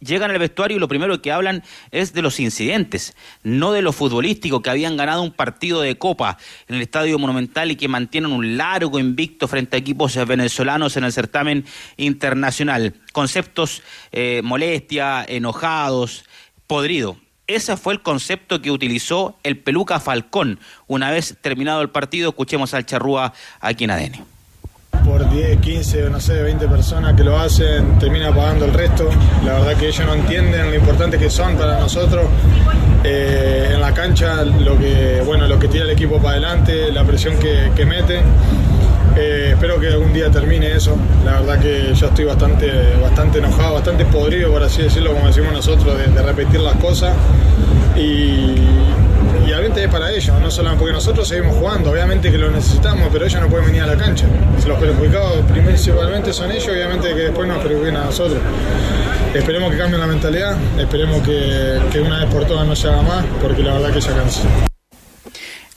[0.00, 3.92] llegan al vestuario y lo primero que hablan es de los incidentes, no de lo
[3.92, 6.38] futbolístico, que habían ganado un partido de copa
[6.68, 11.04] en el Estadio Monumental y que mantienen un largo invicto frente a equipos venezolanos en
[11.04, 11.64] el certamen
[11.96, 12.94] internacional.
[13.12, 16.24] Conceptos eh, molestia, enojados,
[16.66, 17.16] podrido.
[17.46, 20.60] Ese fue el concepto que utilizó el Peluca Falcón.
[20.86, 24.37] Una vez terminado el partido, escuchemos al Charrúa aquí en ADN.
[25.04, 29.08] Por 10, 15, no sé, 20 personas que lo hacen, termina pagando el resto.
[29.44, 32.26] La verdad que ellos no entienden lo importante que son para nosotros.
[33.04, 37.04] Eh, en la cancha, lo que, bueno, lo que tira el equipo para adelante, la
[37.04, 38.20] presión que, que mete.
[39.16, 40.96] Eh, espero que algún día termine eso.
[41.24, 45.52] La verdad que yo estoy bastante, bastante enojado, bastante podrido, por así decirlo, como decimos
[45.52, 47.14] nosotros, de, de repetir las cosas.
[47.96, 48.54] Y,
[49.46, 53.08] y obviamente es para ellos, no solamente porque nosotros seguimos jugando, obviamente que lo necesitamos,
[53.12, 54.26] pero ellos no pueden venir a la cancha.
[54.66, 58.40] Los perjudicados principalmente son ellos, obviamente que después nos perjudiquen a nosotros.
[59.34, 63.02] Esperemos que cambien la mentalidad, esperemos que, que una vez por todas no se haga
[63.02, 64.42] más, porque la verdad que ya cansa.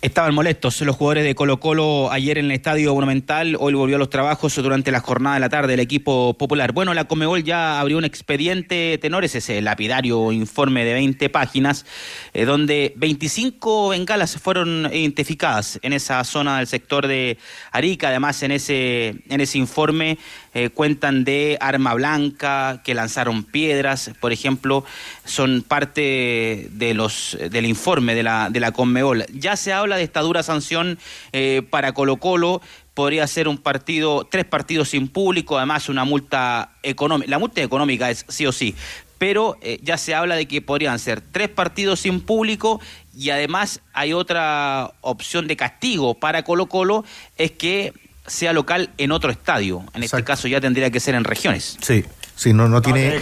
[0.02, 4.00] Estaban molestos los jugadores de Colo Colo ayer en el Estadio Monumental, hoy volvió a
[4.00, 6.72] los trabajos durante la jornada de la tarde el equipo popular.
[6.72, 11.86] Bueno, la Comebol ya abrió un expediente tenores, ese lapidario informe de 20 páginas,
[12.34, 17.38] eh, donde 25 bengalas fueron identificadas en esa zona del sector de
[17.72, 18.08] Arica.
[18.08, 20.18] Además, en ese, en ese informe
[20.54, 24.84] eh, cuentan de arma blanca, que lanzaron piedras, por ejemplo,
[25.24, 29.26] son parte de los del informe de la, de la Conmebol.
[29.34, 31.00] Ya se habla de esta dura sanción
[31.32, 32.62] eh, para Colo Colo,
[32.94, 37.30] podría ser un partido, tres partidos sin público, además una multa económica.
[37.30, 38.76] La multa económica es sí o sí,
[39.18, 42.82] pero eh, ya se habla de que podrían ser tres partidos sin público
[43.16, 47.06] y además hay otra opción de castigo para Colo Colo,
[47.38, 47.94] es que
[48.28, 49.84] sea local en otro estadio.
[49.94, 51.78] En este caso ya tendría que ser en regiones.
[51.82, 52.06] Sí,
[52.36, 53.20] sí, no, no tiene,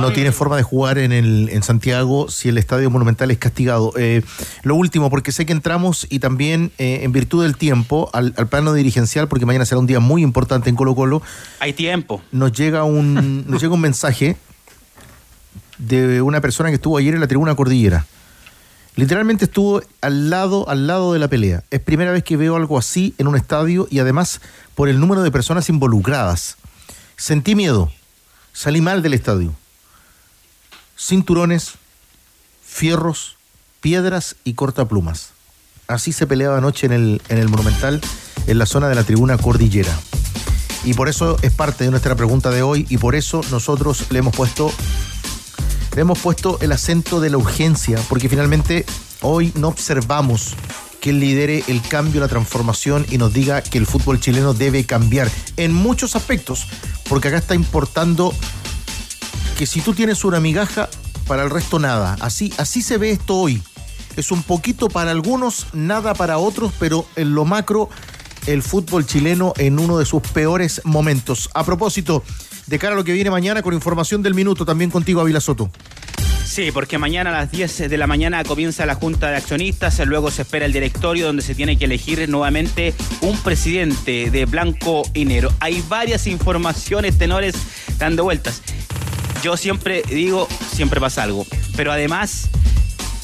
[0.00, 3.92] no tiene forma de jugar en, el, en Santiago si el Estadio Monumental es castigado.
[3.96, 4.22] Eh,
[4.62, 8.48] lo último, porque sé que entramos y también eh, en virtud del tiempo al, al
[8.48, 11.22] plano dirigencial, porque mañana será un día muy importante en Colo Colo,
[11.60, 12.22] Hay tiempo.
[12.32, 14.36] nos llega un, nos llega un mensaje
[15.78, 18.06] de una persona que estuvo ayer en la tribuna cordillera.
[18.96, 21.62] Literalmente estuvo al lado, al lado de la pelea.
[21.70, 24.40] Es primera vez que veo algo así en un estadio y además
[24.74, 26.56] por el número de personas involucradas.
[27.16, 27.92] Sentí miedo.
[28.54, 29.54] Salí mal del estadio.
[30.98, 31.74] Cinturones,
[32.64, 33.36] fierros,
[33.82, 35.32] piedras y cortaplumas.
[35.88, 38.00] Así se peleaba anoche en el, en el Monumental,
[38.46, 39.94] en la zona de la tribuna cordillera.
[40.84, 44.20] Y por eso es parte de nuestra pregunta de hoy y por eso nosotros le
[44.20, 44.72] hemos puesto
[46.02, 48.84] hemos puesto el acento de la urgencia, porque finalmente
[49.22, 50.54] hoy no observamos
[51.00, 54.84] que él lidere el cambio, la transformación y nos diga que el fútbol chileno debe
[54.84, 56.66] cambiar en muchos aspectos,
[57.08, 58.34] porque acá está importando
[59.58, 60.88] que si tú tienes una migaja,
[61.26, 62.16] para el resto nada.
[62.20, 63.62] Así, así se ve esto hoy.
[64.16, 67.90] Es un poquito para algunos, nada para otros, pero en lo macro,
[68.46, 71.50] el fútbol chileno en uno de sus peores momentos.
[71.52, 72.22] A propósito,
[72.66, 75.70] de cara a lo que viene mañana con información del minuto, también contigo, Ávila Soto.
[76.44, 80.30] Sí, porque mañana a las 10 de la mañana comienza la Junta de Accionistas, luego
[80.30, 85.24] se espera el directorio donde se tiene que elegir nuevamente un presidente de blanco y
[85.24, 85.52] negro.
[85.60, 87.54] Hay varias informaciones, tenores,
[87.98, 88.62] dando vueltas.
[89.42, 92.48] Yo siempre digo, siempre pasa algo, pero además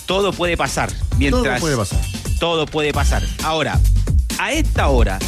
[0.06, 0.92] todo puede pasar.
[1.16, 2.00] Mientras, Todo puede pasar.
[2.38, 3.22] Todo puede pasar.
[3.44, 3.80] Ahora,
[4.38, 5.18] a esta hora,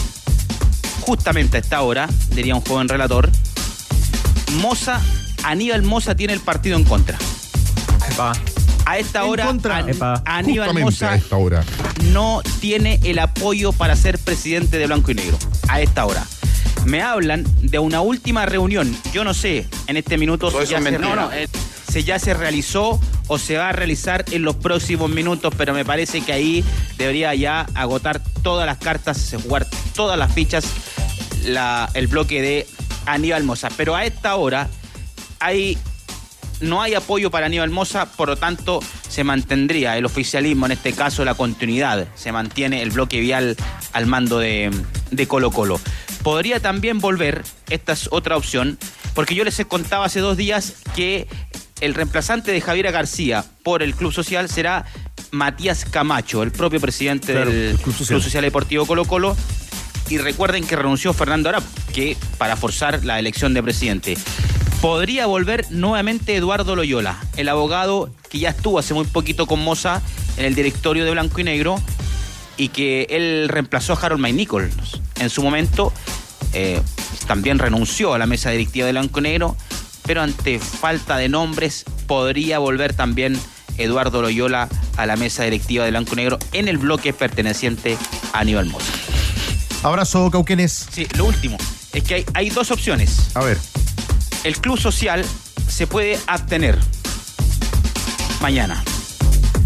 [1.01, 3.31] justamente a esta hora, diría un joven relator,
[4.53, 5.01] Moza,
[5.43, 7.19] Aníbal Moza tiene el partido en contra.
[8.87, 9.79] A esta En hora, contra.
[9.79, 10.23] An- Epa.
[10.25, 11.65] Aníbal Moza a esta hora.
[12.13, 15.39] no tiene el apoyo para ser presidente de Blanco y Negro.
[15.69, 16.25] A esta hora.
[16.85, 18.95] Me hablan de una última reunión.
[19.13, 21.09] Yo no sé, en este minuto Todo ya, se, mentira.
[21.09, 21.49] no, no, eh,
[21.91, 25.85] si ya se realizó o se va a realizar en los próximos minutos, pero me
[25.87, 26.63] parece que ahí
[26.99, 30.67] debería ya agotar todas las cartas, jugar todas las fichas
[31.47, 32.67] la- el bloque de
[33.07, 33.69] Aníbal Moza.
[33.77, 34.69] Pero a esta hora
[35.41, 35.79] hay
[36.61, 40.93] no hay apoyo para Aníbal Moza, por lo tanto se mantendría el oficialismo, en este
[40.93, 43.57] caso la continuidad, se mantiene el bloque vial
[43.93, 44.71] al mando de,
[45.11, 45.81] de Colo Colo.
[46.23, 48.79] Podría también volver, esta es otra opción,
[49.15, 51.27] porque yo les he contado hace dos días que
[51.81, 54.87] el reemplazante de Javiera García por el Club Social será
[55.33, 57.95] Matías Camacho, el propio presidente Claro, del el Club.
[57.95, 58.43] Social.
[58.43, 59.37] Deportivo Colo Colo.
[60.09, 64.17] Y recuerden que renunció Fernando Arap, que para forzar la elección de presidente.
[64.81, 70.03] Podría volver nuevamente Eduardo Loyola, el abogado que ya estuvo hace muy poquito con Moza
[70.37, 71.81] en el directorio de Blanco y Negro
[72.57, 75.01] y que él reemplazó a Harold May Nichols.
[75.21, 75.93] En su momento
[76.53, 76.81] eh,
[77.27, 79.57] también renunció a la mesa directiva de Blanco y Negro,
[80.05, 83.39] pero ante falta de nombres podría volver también
[83.79, 87.97] Eduardo Loyola a la mesa directiva de Blanco y Negro en el bloque perteneciente
[88.33, 89.04] a Aníbal Moza.
[89.85, 90.87] Abrazo, Cauquenes.
[90.91, 91.57] Sí, lo último
[91.93, 93.31] es que hay, hay dos opciones.
[93.35, 93.59] A ver.
[94.43, 95.25] El club social
[95.69, 96.79] se puede abstener
[98.41, 98.83] mañana.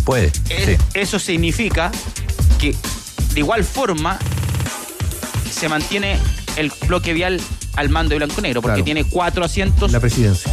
[0.05, 0.27] Puede.
[0.49, 0.77] Es- sí.
[0.95, 1.91] Eso significa
[2.59, 2.75] que
[3.35, 4.19] de igual forma
[5.51, 6.19] se mantiene
[6.57, 7.41] el bloque vial
[7.77, 8.85] al mando de Blanco Negro, porque Claro.
[8.85, 10.53] tiene cuatro asientos La presidencia.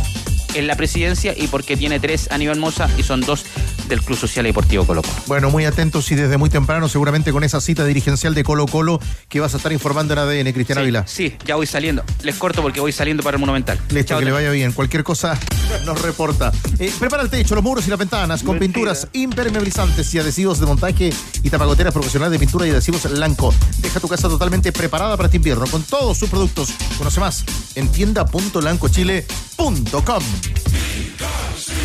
[0.54, 3.45] en la presidencia y porque tiene tres a nivel Moza y son dos
[3.87, 5.15] del Club Social y Deportivo Colo Colo.
[5.27, 8.99] Bueno, muy atentos y desde muy temprano, seguramente con esa cita dirigencial de Colo Colo
[9.29, 11.07] que vas a estar informando en ADN, Cristian Sí, Ávila.
[11.07, 12.03] sí, ya voy saliendo.
[12.23, 13.79] Les corto porque voy saliendo para el Monumental.
[13.89, 14.71] Listo, Chao, que le vaya bien.
[14.71, 15.37] Cualquier cosa
[15.85, 16.51] nos reporta.
[16.79, 18.73] Eh, prepara el techo, los muros y las ventanas con Mentira.
[18.73, 21.11] pinturas impermeabilizantes y adhesivos de montaje
[21.43, 23.53] y tapagoteras profesionales de pintura y adhesivos Lanco.
[23.79, 26.69] Deja tu casa totalmente preparada para este invierno con todos sus productos.
[26.97, 27.43] Conoce más
[27.75, 30.23] en tienda.lancochile.com.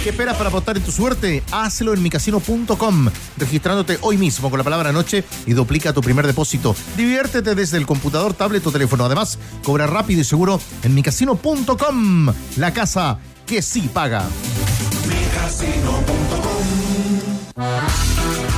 [0.02, 1.42] ¿Qué esperas para apostar en tu suerte?
[1.52, 6.74] Hazlo en micasino.com, registrándote hoy mismo con la palabra noche y duplica tu primer depósito.
[6.96, 9.04] Diviértete desde el computador, tablet o teléfono.
[9.04, 14.24] Además, cobra rápido y seguro en micasino.com, la casa que sí paga.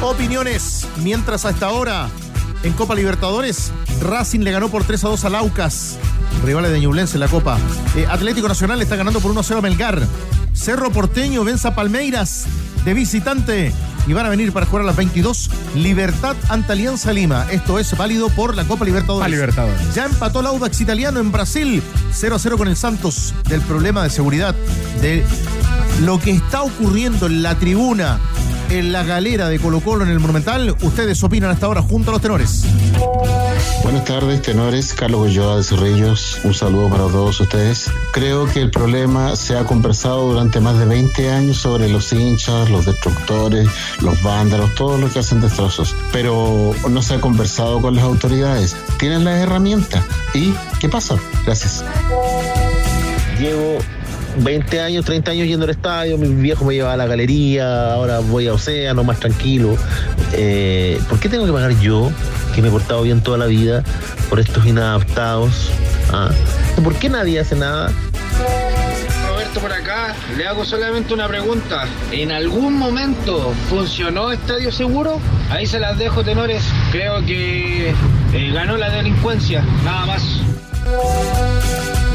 [0.00, 2.08] Opiniones, mientras a esta hora
[2.62, 5.98] en Copa Libertadores, Racing le ganó por 3 a 2 a Laucas,
[6.44, 7.58] rivales de Ñublense en la Copa.
[7.96, 10.02] Eh, Atlético Nacional está ganando por 1 a 0 a Melgar.
[10.52, 12.46] Cerro Porteño vence a Palmeiras
[12.84, 13.72] de visitante
[14.06, 17.46] y van a venir para jugar a las 22 Libertad ante Alianza Lima.
[17.50, 19.24] Esto es válido por la Copa Libertadores.
[19.24, 19.94] Pa' Libertadores.
[19.94, 24.02] Ya empató el Audax italiano en Brasil 0 a 0 con el Santos del problema
[24.02, 24.54] de seguridad
[25.00, 25.24] de
[26.00, 28.18] lo que está ocurriendo en la tribuna
[28.78, 30.74] en la galera de Colo Colo en el Monumental.
[30.80, 32.64] Ustedes opinan hasta ahora junto a los tenores.
[33.82, 34.94] Buenas tardes, tenores.
[34.94, 36.40] Carlos Ulloa de Cerrillos.
[36.44, 37.90] Un saludo para todos ustedes.
[38.12, 42.70] Creo que el problema se ha conversado durante más de 20 años sobre los hinchas,
[42.70, 43.68] los destructores,
[44.00, 45.94] los vándalos, todos los que hacen destrozos.
[46.10, 48.74] Pero no se ha conversado con las autoridades.
[48.98, 50.02] Tienen las herramientas.
[50.32, 51.16] ¿Y qué pasa?
[51.44, 51.84] Gracias.
[53.38, 53.78] Llevo
[54.38, 58.20] 20 años, 30 años yendo al estadio, mi viejo me llevaba a la galería, ahora
[58.20, 59.76] voy a Océano más tranquilo.
[60.32, 62.10] Eh, ¿Por qué tengo que pagar yo,
[62.54, 63.84] que me he portado bien toda la vida,
[64.28, 65.70] por estos inadaptados?
[66.12, 66.30] Ah,
[66.82, 67.90] ¿Por qué nadie hace nada?
[69.28, 71.84] Roberto por acá, le hago solamente una pregunta.
[72.10, 75.20] ¿En algún momento funcionó Estadio Seguro?
[75.50, 76.62] Ahí se las dejo, tenores.
[76.90, 80.22] Creo que eh, ganó la delincuencia, nada más.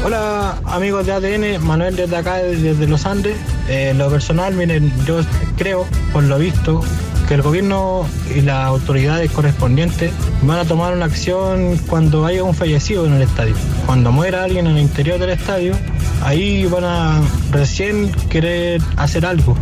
[0.04, 3.36] Hola amigos de ADN, Manuel desde acá, desde los Andes.
[3.68, 5.20] Eh, lo personal, miren, yo
[5.56, 6.80] creo, por lo visto,
[7.26, 12.54] que el gobierno y las autoridades correspondientes van a tomar una acción cuando haya un
[12.54, 13.54] fallecido en el estadio.
[13.86, 15.74] Cuando muera alguien en el interior del estadio,
[16.22, 19.56] ahí van a recién querer hacer algo.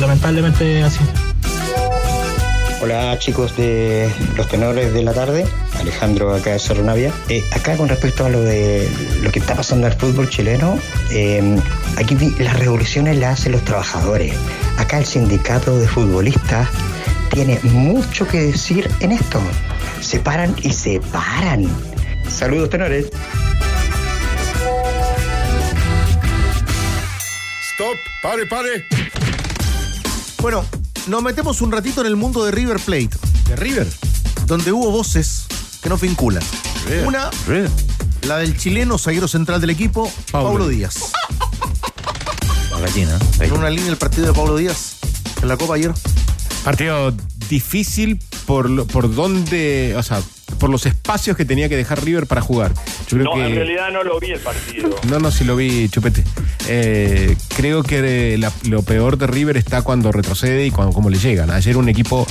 [0.00, 1.00] Lamentablemente así.
[2.82, 5.44] Hola chicos de los tenores de la tarde,
[5.78, 7.12] Alejandro acá de Cerro Navia.
[7.28, 8.88] Eh, acá con respecto a lo de
[9.22, 10.78] lo que está pasando al fútbol chileno,
[11.10, 11.60] eh,
[11.98, 14.32] aquí las revoluciones las hacen los trabajadores.
[14.78, 16.68] acá el sindicato de futbolistas
[17.30, 19.42] tiene mucho que decir en esto.
[20.00, 21.68] Se paran y se paran.
[22.30, 23.10] Saludos, tenores.
[27.74, 28.86] Stop, pare, pare.
[30.40, 30.64] Bueno,
[31.10, 33.10] nos metemos un ratito en el mundo de River Plate.
[33.48, 33.86] ¿De River?
[34.46, 35.44] Donde hubo voces
[35.82, 36.42] que nos vinculan.
[36.86, 37.06] River.
[37.06, 37.70] Una, River.
[38.22, 40.48] la del chileno zaguero central del equipo, Paulo.
[40.50, 41.12] Paulo Díaz.
[42.70, 43.18] La gallina.
[43.40, 44.96] En una línea el partido de Paulo Díaz
[45.42, 45.92] en la Copa ayer.
[46.64, 47.12] Partido
[47.48, 50.22] difícil por, lo- por donde, o sea,
[50.58, 52.72] por los espacios que tenía que dejar River para jugar.
[53.08, 53.46] Yo creo No, que.
[53.46, 54.94] en realidad no lo vi el partido.
[55.08, 56.24] No, no, si lo vi, chupete.
[56.68, 61.18] Eh, creo que la- lo peor de River está cuando retrocede y cuando cómo le
[61.18, 61.50] llegan.
[61.50, 62.26] Ayer un equipo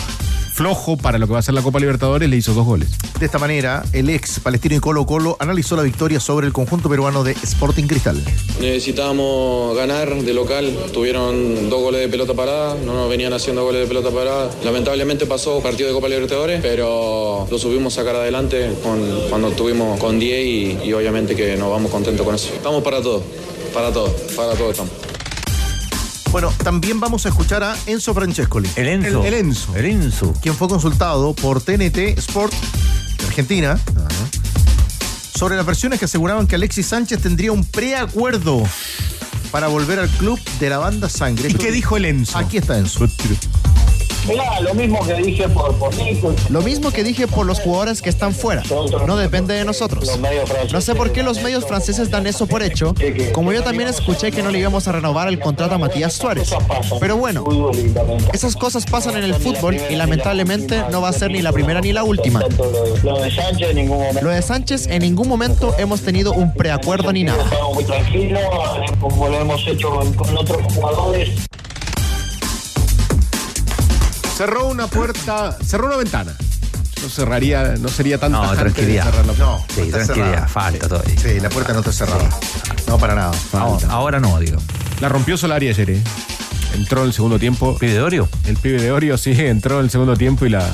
[0.60, 2.90] flojo para lo que va a ser la Copa Libertadores le hizo dos goles.
[3.18, 6.90] De esta manera, el ex palestino y Colo Colo analizó la victoria sobre el conjunto
[6.90, 8.22] peruano de Sporting Cristal.
[8.60, 13.84] Necesitábamos ganar de local, tuvieron dos goles de pelota parada, no nos venían haciendo goles
[13.84, 14.50] de pelota parada.
[14.66, 19.98] Lamentablemente pasó partido de Copa Libertadores, pero lo subimos a sacar adelante con- cuando estuvimos
[19.98, 22.50] con 10 y, y obviamente que nos vamos contentos con eso.
[22.54, 23.24] Estamos para todo,
[23.74, 24.92] para todo, para todo estamos.
[26.32, 28.70] Bueno, también vamos a escuchar a Enzo Francescoli.
[28.76, 29.24] El Enzo.
[29.24, 29.76] El, el Enzo.
[29.76, 30.34] El Enzo.
[30.42, 33.80] Quien fue consultado por TNT Sport de Argentina
[35.36, 38.62] sobre las versiones que aseguraban que Alexis Sánchez tendría un preacuerdo
[39.52, 41.50] para volver al club de la banda Sangre.
[41.50, 42.38] ¿Y qué dijo el Enzo?
[42.38, 43.08] Aquí está Enzo.
[44.28, 46.34] Mirá, lo mismo que dije por, por Nico.
[46.50, 48.64] Lo mismo que dije por los jugadores que están fuera.
[49.08, 50.10] No depende de nosotros.
[50.72, 52.94] No sé por qué los medios franceses dan eso por hecho,
[53.34, 56.50] como yo también escuché que no le íbamos a renovar el contrato a Matías Suárez.
[57.00, 57.46] Pero bueno,
[58.34, 61.82] esas cosas pasan en el fútbol y lamentablemente no va a ser ni la primera
[61.82, 62.42] ni la última.
[63.04, 64.22] Lo de Sánchez en ningún momento.
[64.22, 67.44] Lo de Sánchez en ningún momento hemos tenido un preacuerdo ni nada.
[67.44, 68.42] Estamos muy tranquilos,
[69.00, 71.30] como lo hemos hecho con otros jugadores.
[74.40, 76.34] Cerró una puerta, cerró una ventana.
[77.02, 79.04] No cerraría, no sería tan No, de tranquilidad.
[79.04, 79.44] cerrar la puerta.
[79.44, 80.48] No, Sí, está tranquilidad, cerrada.
[80.48, 81.20] falta todavía.
[81.20, 82.30] Sí, la puerta no está cerrada.
[82.88, 83.32] No, para nada.
[83.52, 84.58] Ahora, ahora no, digo.
[85.02, 86.02] La rompió Solari ayer, ¿eh?
[86.74, 87.78] Entró en el segundo tiempo.
[87.78, 88.30] ¿Pibe de Orio?
[88.46, 90.66] El pibe de Orio, sí, entró en el segundo tiempo y la,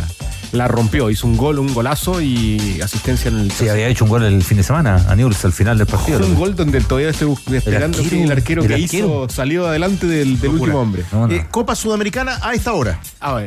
[0.51, 1.09] la rompió.
[1.09, 4.43] Hizo un gol, un golazo y asistencia en el Sí, había hecho un gol el
[4.43, 6.19] fin de semana a Newell's al final del partido.
[6.19, 9.05] Fue un gol donde todavía estoy esperando arquero, el arquero el que arquero.
[9.25, 11.03] hizo salió adelante del, último hombre.
[11.29, 12.99] Eh, Copa Sudamericana a esta hora.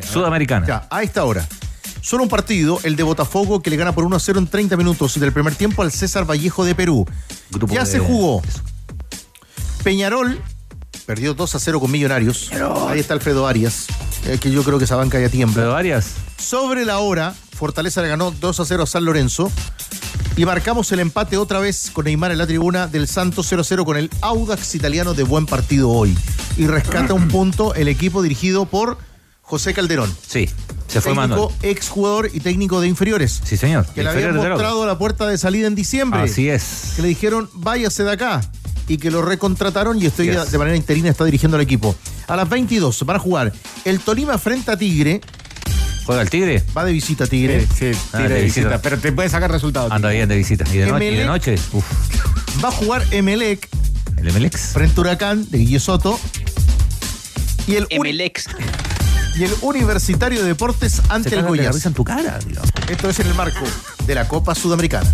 [0.02, 0.66] Sudamericana.
[0.66, 1.46] Ya, a esta hora.
[2.00, 4.76] Solo un partido, el de Botafogo, que le gana por 1 a 0 en 30
[4.76, 7.06] minutos y del primer tiempo al César Vallejo de Perú.
[7.50, 8.42] Grupo ya de- se jugó.
[9.82, 10.40] Peñarol
[11.08, 12.50] perdió 2 a 0 con Millonarios.
[12.86, 13.86] Ahí está Alfredo Arias,
[14.26, 15.62] eh, que yo creo que esa banca ya tiembla.
[15.62, 16.16] Alfredo Arias.
[16.36, 19.50] Sobre la hora, Fortaleza le ganó 2 a 0 a San Lorenzo.
[20.36, 23.64] Y marcamos el empate otra vez con Neymar en la tribuna del Santos 0 a
[23.64, 26.14] 0 con el Audax italiano de buen partido hoy.
[26.58, 28.98] Y rescata un punto el equipo dirigido por
[29.40, 30.14] José Calderón.
[30.26, 30.50] Sí,
[30.88, 31.54] se fue técnico, Manuel.
[31.62, 33.40] exjugador y técnico de inferiores.
[33.44, 33.86] Sí, señor.
[33.94, 36.20] Que le habían mostrado la puerta de salida en diciembre.
[36.20, 36.92] Así es.
[36.96, 38.40] Que le dijeron, váyase de acá.
[38.88, 40.50] Y que lo recontrataron y estoy Yes.
[40.50, 41.94] de manera interina está dirigiendo al equipo.
[42.26, 43.52] A las 22 van a jugar
[43.84, 45.20] el Tolima frente a Tigre.
[46.06, 46.64] ¿Juega el Tigre?
[46.74, 47.66] Va de visita Tigre.
[47.66, 48.60] Sí, sí, Ah, Tigre de visita.
[48.68, 49.92] visita, pero te puede sacar resultados.
[49.92, 50.64] Anda bien de visita.
[50.72, 51.26] ¿Y de, no- y de Emelec.
[51.26, 51.54] noche?
[51.72, 51.84] Uf.
[52.64, 53.68] Va a jugar Emelec
[54.16, 54.72] ¿El Emelex?
[54.72, 56.18] frente a Huracán de Guille Soto.
[57.66, 58.46] Y el, Emelex.
[59.38, 62.60] Y el Universitario de Deportes ante Se el risa en tu cara, tío.
[62.88, 63.64] Esto es en el marco
[64.04, 65.08] de la Copa Sudamericana.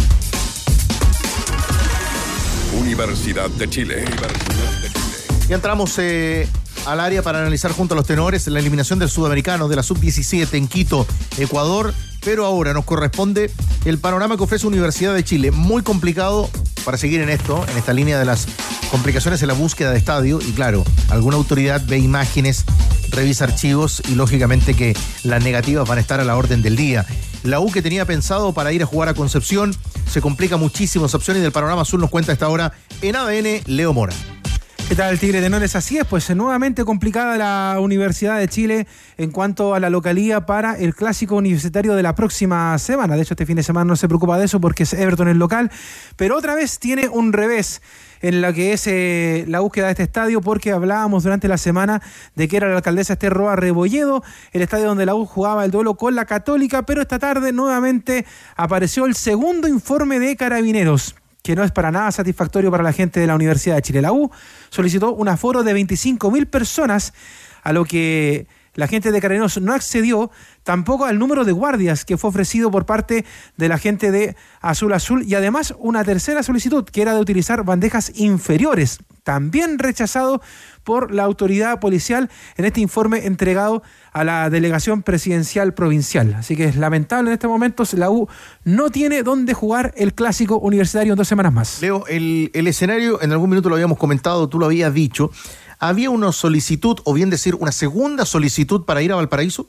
[2.81, 3.97] Universidad de Chile.
[4.07, 5.47] Universidad de Chile.
[5.47, 6.49] Ya entramos eh,
[6.87, 10.55] al área para analizar junto a los tenores la eliminación del sudamericano de la sub-17
[10.55, 11.07] en Quito,
[11.37, 11.93] Ecuador.
[12.25, 13.51] Pero ahora nos corresponde
[13.85, 15.51] el panorama que ofrece Universidad de Chile.
[15.51, 16.49] Muy complicado
[16.87, 18.47] para seguir en esto, en esta línea de las
[18.91, 20.41] complicaciones en la búsqueda de estadio.
[20.41, 22.65] Y claro, alguna autoridad ve imágenes,
[23.15, 27.07] revisa archivos y lógicamente que las negativas van a estar a la orden del día.
[27.43, 29.75] La U que tenía pensado para ir a jugar a Concepción
[30.09, 32.73] se complica muchísimo opción y del panorama azul nos cuenta esta hora
[33.03, 34.15] en ADN Leo Mora.
[34.87, 35.75] ¿Qué tal, Tigre Tenores?
[35.77, 40.79] Así es, pues nuevamente complicada la Universidad de Chile en cuanto a la localía para
[40.79, 43.17] el clásico universitario de la próxima semana.
[43.17, 45.39] De hecho, este fin de semana no se preocupa de eso porque es Everton el
[45.39, 45.71] local,
[46.17, 47.81] pero otra vez tiene un revés
[48.21, 52.03] en la que es eh, la búsqueda de este estadio, porque hablábamos durante la semana
[52.35, 54.23] de que era la alcaldesa Esther Roa Rebolledo,
[54.53, 58.27] el estadio donde la U jugaba el duelo con la Católica, pero esta tarde nuevamente
[58.55, 61.15] apareció el segundo informe de Carabineros
[61.45, 64.01] que no es para nada satisfactorio para la gente de la Universidad de Chile.
[64.01, 64.31] La U
[64.75, 67.15] solicitó un aforo de 25 mil personas,
[67.63, 70.33] a lo que la gente de Carabineros no accedió,
[70.65, 73.25] tampoco al número de guardias que fue ofrecido por parte
[73.57, 77.65] de la gente de Azul Azul, y además una tercera solicitud, que era de utilizar
[77.65, 80.41] bandejas inferiores también rechazado
[80.85, 86.35] por la autoridad policial en este informe entregado a la delegación presidencial provincial.
[86.35, 88.29] Así que es lamentable en este momento, la U
[88.65, 91.81] no tiene dónde jugar el clásico universitario en dos semanas más.
[91.81, 95.31] Leo, el, el escenario, en algún minuto lo habíamos comentado, tú lo habías dicho,
[95.79, 99.69] ¿había una solicitud, o bien decir, una segunda solicitud para ir a Valparaíso?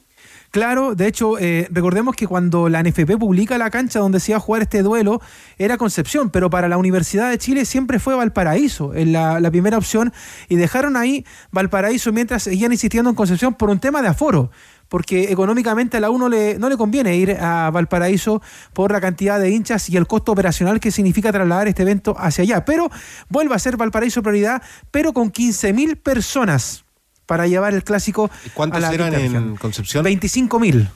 [0.50, 4.38] Claro, de hecho, eh, recordemos que cuando la NFP publica la cancha donde se iba
[4.38, 5.20] a jugar este duelo,
[5.58, 10.12] era Concepción, pero para la Universidad de Chile siempre fue Valparaíso, en la, primera opción,
[10.48, 14.50] y dejaron ahí Valparaíso mientras seguían insistiendo en Concepción por un tema de aforo
[14.88, 18.40] porque económicamente a la U no le, no le conviene ir a Valparaíso
[18.72, 22.42] por la cantidad de hinchas y el costo operacional que significa trasladar este evento hacia
[22.42, 22.64] allá.
[22.64, 22.88] Pero
[23.28, 26.85] vuelve a ser Valparaíso prioridad, pero con 15.000 personas
[27.26, 28.30] para llevar el clásico.
[28.54, 29.56] ¿Cuántos a la eran en.
[29.56, 30.04] Concepción?
[30.04, 30.88] 25.000.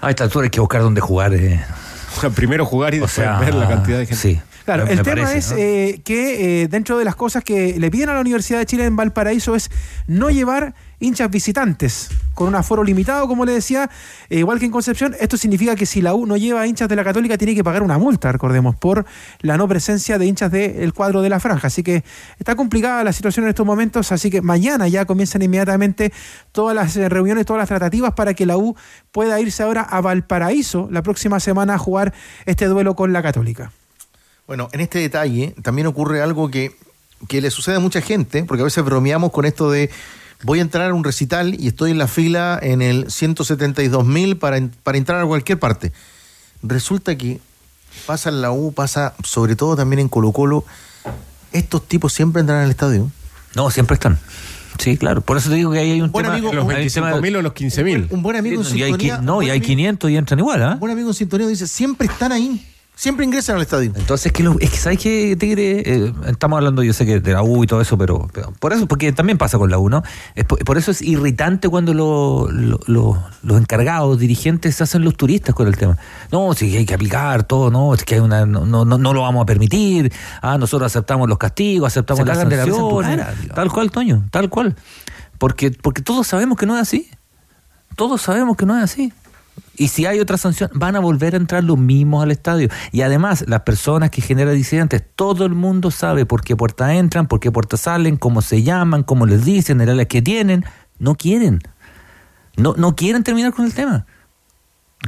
[0.00, 1.32] A esta altura hay que buscar dónde jugar.
[1.34, 1.62] eh.
[2.34, 4.20] Primero jugar y O después sea, ver la cantidad de gente.
[4.20, 4.40] Sí.
[4.64, 5.56] Claro, el tema parece, es ¿no?
[5.58, 8.84] eh, que eh, dentro de las cosas que le piden a la Universidad de Chile
[8.84, 9.70] en Valparaíso es
[10.06, 13.90] no llevar hinchas visitantes con un aforo limitado, como le decía,
[14.30, 15.14] eh, igual que en Concepción.
[15.20, 17.82] Esto significa que si la U no lleva hinchas de la Católica, tiene que pagar
[17.82, 19.04] una multa, recordemos, por
[19.40, 21.66] la no presencia de hinchas del cuadro de la franja.
[21.66, 22.04] Así que
[22.38, 26.12] está complicada la situación en estos momentos, así que mañana ya comienzan inmediatamente
[26.52, 28.76] todas las eh, reuniones, todas las tratativas para que la U
[29.10, 32.14] pueda irse ahora a Valparaíso la próxima semana a jugar
[32.46, 33.72] este duelo con la Católica.
[34.46, 36.74] Bueno, en este detalle también ocurre algo que,
[37.28, 39.90] que le sucede a mucha gente, porque a veces bromeamos con esto de
[40.42, 44.56] voy a entrar a un recital y estoy en la fila en el 172.000 para,
[44.56, 45.92] en- para entrar a cualquier parte.
[46.62, 47.40] Resulta que
[48.06, 50.64] pasa en la U, pasa sobre todo también en Colo Colo,
[51.52, 53.10] estos tipos siempre entran al estadio.
[53.54, 54.18] No, siempre están.
[54.78, 55.20] Sí, claro.
[55.20, 56.34] Por eso te digo que ahí hay un Buen tema.
[56.36, 58.06] amigo, Los hay un tema- 25.000 o los 15.000.
[58.10, 59.18] Un buen amigo en hay, qui- sintonía.
[59.18, 60.72] no, y hay 500 y entran igual, ¿ah?
[60.74, 63.90] Un buen amigo en sintonía dice, siempre están ahí, siempre ingresan al estadio.
[63.96, 65.82] Entonces, que lo- es que ¿sabes qué, Tigre?
[65.84, 68.72] Eh, estamos hablando, yo sé que de la U y todo eso, pero, pero por
[68.72, 70.02] eso, porque también pasa con la U, ¿no?
[70.34, 75.02] Es por, por eso es irritante cuando lo- lo- lo- los encargados, dirigentes, se hacen
[75.04, 75.98] los turistas con el tema.
[76.30, 79.12] No, si hay que aplicar todo, no, es que hay una, no, no, no, no
[79.12, 80.12] lo vamos a permitir.
[80.40, 83.26] Ah, nosotros aceptamos los castigos, aceptamos Se las la sanciones.
[83.54, 84.76] tal cual, Toño, tal cual.
[85.38, 87.08] Porque, porque todos sabemos que no es así.
[87.96, 89.12] Todos sabemos que no es así.
[89.76, 92.68] Y si hay otra sanción, van a volver a entrar los mismos al estadio.
[92.92, 97.26] Y además, las personas que generan disidentes, todo el mundo sabe por qué puerta entran,
[97.26, 100.64] por qué puerta salen, cómo se llaman, cómo les dicen, edades que tienen.
[100.98, 101.60] No quieren.
[102.56, 104.06] No, no quieren terminar con el tema.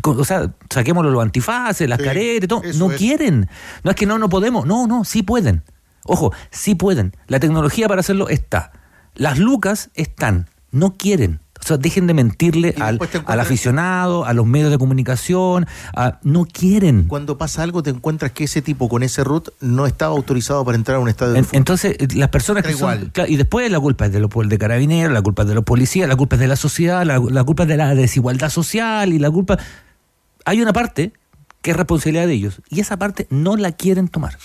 [0.03, 2.63] O sea, saquémoslo los antifaces, las Sí, caretas, todo.
[2.77, 2.99] No es.
[2.99, 3.49] quieren.
[3.85, 4.67] No es que no, no podemos.
[4.67, 5.63] No, no, sí pueden.
[6.05, 7.15] Ojo, sí pueden.
[7.29, 8.73] La tecnología para hacerlo está.
[9.15, 10.49] Las lucas están.
[10.73, 11.41] No quieren.
[11.65, 15.67] O sea, dejen de mentirle al, al aficionado, a los medios de comunicación.
[15.97, 17.05] a- no quieren.
[17.05, 20.77] Cuando pasa algo te encuentras que ese tipo con ese root no estaba autorizado para
[20.77, 21.57] entrar a un estadio de En- fútbol.
[21.59, 22.95] entonces, eh, las personas que Da son.
[22.95, 23.13] igual.
[23.13, 25.65] claro, y después la culpa es de los de carabineros, la culpa es de los
[25.65, 29.13] policías, la culpa es de la sociedad, la, la culpa es de la desigualdad social
[29.13, 29.59] y la culpa.
[30.45, 31.13] Hay una parte
[31.63, 34.37] que es responsabilidad de ellos y esa parte no la quieren tomar.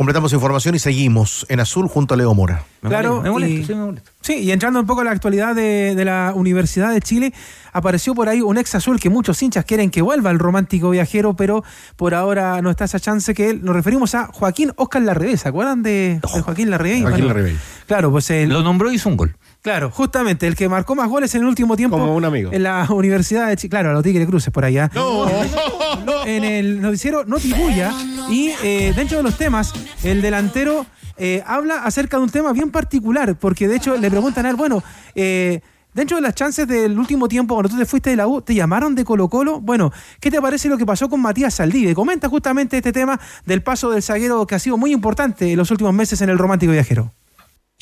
[0.00, 2.64] Completamos información y seguimos en azul junto a Leo Mora.
[2.80, 4.10] Claro, me y- sí, me molesta.
[4.22, 7.34] Sí, y entrando un poco a la actualidad de, de la Universidad de Chile,
[7.74, 11.34] apareció por ahí un ex azul que muchos hinchas quieren que vuelva al romántico viajero,
[11.34, 11.62] pero
[11.96, 13.62] por ahora no está esa chance que él.
[13.62, 17.02] Nos referimos a Joaquín Oscar Larribey, ¿se acuerdan de, de Joaquín Larribey?
[17.02, 17.58] Joaquín Bueno, Larribey.
[17.86, 19.36] Claro, pues el, Lo nombró y hizo un gol.
[19.60, 21.98] Claro, justamente, el que marcó más goles en el último tiempo.
[21.98, 22.50] Como un amigo.
[22.54, 23.68] En la Universidad de Chile.
[23.68, 24.90] Claro, a los Tigres Cruces por allá.
[24.94, 25.26] No.
[26.26, 27.92] En el noticiero Notibuya.
[28.28, 29.72] Y eh, dentro de los temas,
[30.02, 30.86] el delantero
[31.16, 33.36] eh, habla acerca de un tema bien particular.
[33.36, 34.82] Porque de hecho le preguntan a él, bueno,
[35.14, 35.60] eh,
[35.94, 38.54] dentro de las chances del último tiempo, cuando tú te fuiste de la U, ¿te
[38.54, 39.60] llamaron de Colo Colo?
[39.60, 41.94] Bueno, ¿qué te parece lo que pasó con Matías Saldíve?
[41.94, 45.70] Comenta justamente este tema del paso del zaguero que ha sido muy importante en los
[45.70, 47.12] últimos meses en el romántico viajero.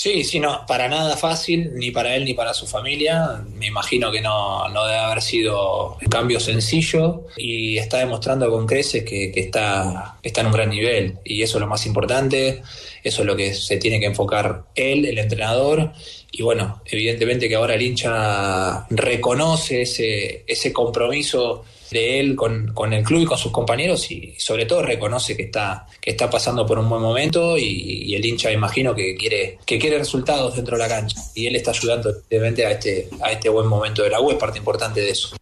[0.01, 3.45] Sí, sí, no, para nada fácil, ni para él ni para su familia.
[3.57, 8.65] Me imagino que no, no debe haber sido un cambio sencillo y está demostrando con
[8.65, 12.63] creces que, que está, está en un gran nivel y eso es lo más importante,
[13.03, 15.93] eso es lo que se tiene que enfocar él, el entrenador.
[16.31, 22.93] Y bueno, evidentemente que ahora el hincha reconoce ese, ese compromiso de él con, con
[22.93, 26.67] el club y con sus compañeros y sobre todo reconoce que está, que está pasando
[26.67, 30.83] por un buen momento y, el hincha imagino que quiere, que quiere resultados dentro de
[30.83, 34.39] la cancha y él está ayudando a este, a este buen momento de la web,
[34.39, 35.37] parte importante de eso.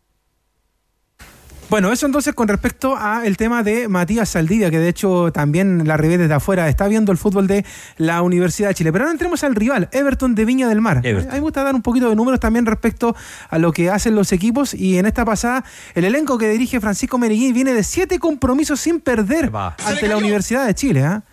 [1.69, 5.87] Bueno, eso entonces con respecto a el tema de Matías Saldivia, que de hecho también
[5.87, 7.65] la revés desde afuera está viendo el fútbol de
[7.97, 8.93] la Universidad de Chile.
[8.93, 10.99] Pero ahora entremos al rival, Everton de Viña del Mar.
[10.99, 13.17] A mí me gusta dar un poquito de números también respecto
[13.51, 15.65] a lo que hacen los equipos y en esta pasada
[15.97, 20.67] el elenco que dirige Francisco Meneguín viene de siete compromisos sin perder ante la Universidad
[20.67, 21.03] de Chile.
[21.03, 21.25] ¿ah?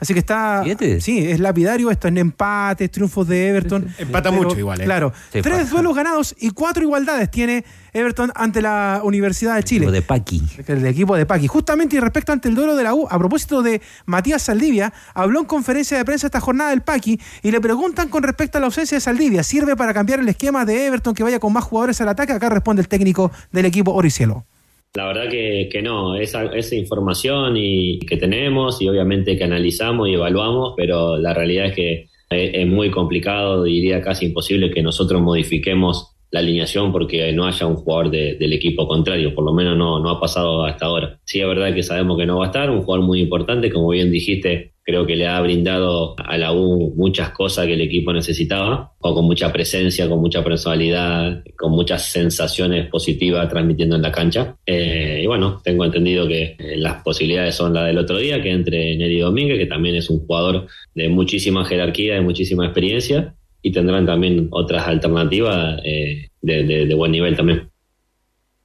[0.00, 0.62] Así que está.
[1.00, 3.88] Sí, es lapidario esto, en empates, triunfos de Everton.
[3.98, 4.84] Empata Pero, mucho igual, ¿eh?
[4.84, 5.12] Claro.
[5.32, 5.70] Sí, Tres pasa.
[5.70, 9.90] duelos ganados y cuatro igualdades tiene Everton ante la Universidad de Chile.
[9.90, 10.42] de Paqui.
[10.68, 11.48] El equipo de Paqui.
[11.48, 15.40] Justamente y respecto ante el duelo de la U, a propósito de Matías Saldivia, habló
[15.40, 18.66] en conferencia de prensa esta jornada del Paqui y le preguntan con respecto a la
[18.66, 19.42] ausencia de Saldivia.
[19.42, 22.32] ¿Sirve para cambiar el esquema de Everton que vaya con más jugadores al ataque?
[22.32, 24.46] Acá responde el técnico del equipo Oricielo.
[24.94, 30.08] La verdad que, que no, esa, esa información y que tenemos y obviamente que analizamos
[30.08, 31.92] y evaluamos, pero la realidad es que
[32.30, 37.66] es, es muy complicado, diría casi imposible que nosotros modifiquemos la alineación porque no haya
[37.66, 41.18] un jugador de- del equipo contrario, por lo menos no, no ha pasado hasta ahora.
[41.24, 43.88] Sí es verdad que sabemos que no va a estar, un jugador muy importante, como
[43.90, 48.10] bien dijiste, creo que le ha brindado a la U muchas cosas que el equipo
[48.12, 54.10] necesitaba, o con mucha presencia, con mucha personalidad, con muchas sensaciones positivas transmitiendo en la
[54.12, 54.56] cancha.
[54.64, 58.50] Eh, y bueno, tengo entendido que eh, las posibilidades son las del otro día, que
[58.50, 63.72] entre Neri Domínguez, que también es un jugador de muchísima jerarquía, de muchísima experiencia, y
[63.72, 67.70] tendrán también otras alternativas eh, de, buen nivel también.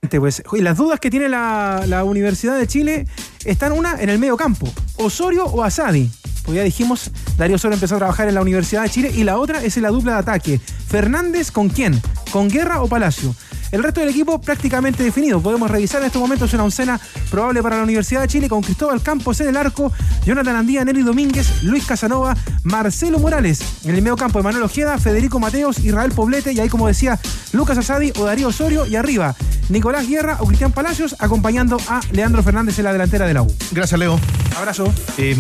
[0.10, 3.06] Pues, y las dudas que tiene la Universidad de Chile
[3.46, 6.10] están una en el medio campo, Osorio o Asadi.
[6.44, 9.38] Pues ya dijimos, Darío Osorio empezó a trabajar en la Universidad de Chile y la
[9.38, 10.60] otra es en la dupla de ataque.
[10.60, 12.02] Fernández con quién?
[12.32, 13.34] ¿Con Guerra o Palacio?
[13.74, 15.42] El resto del equipo prácticamente definido.
[15.42, 17.00] Podemos revisar en estos momentos una oncena
[17.32, 19.92] probable para la Universidad de Chile con Cristóbal Campos en el arco,
[20.24, 23.62] Jonathan Andía, Nelly Domínguez, Luis Casanova, Marcelo Morales.
[23.84, 27.20] En el medio campo, Emanuel Ojeda, Federico Mateos, Israel Poblete y ahí, como decía,
[27.52, 28.86] Lucas Asadi o Darío Osorio.
[28.86, 29.36] Y arriba,
[29.70, 33.54] Nicolás Guerra o Cristian Palacios acompañando a Leandro Fernández en la delantera de la U.
[33.72, 34.20] Gracias, Leo.
[34.56, 34.94] Abrazo.
[35.18, 35.36] Eh,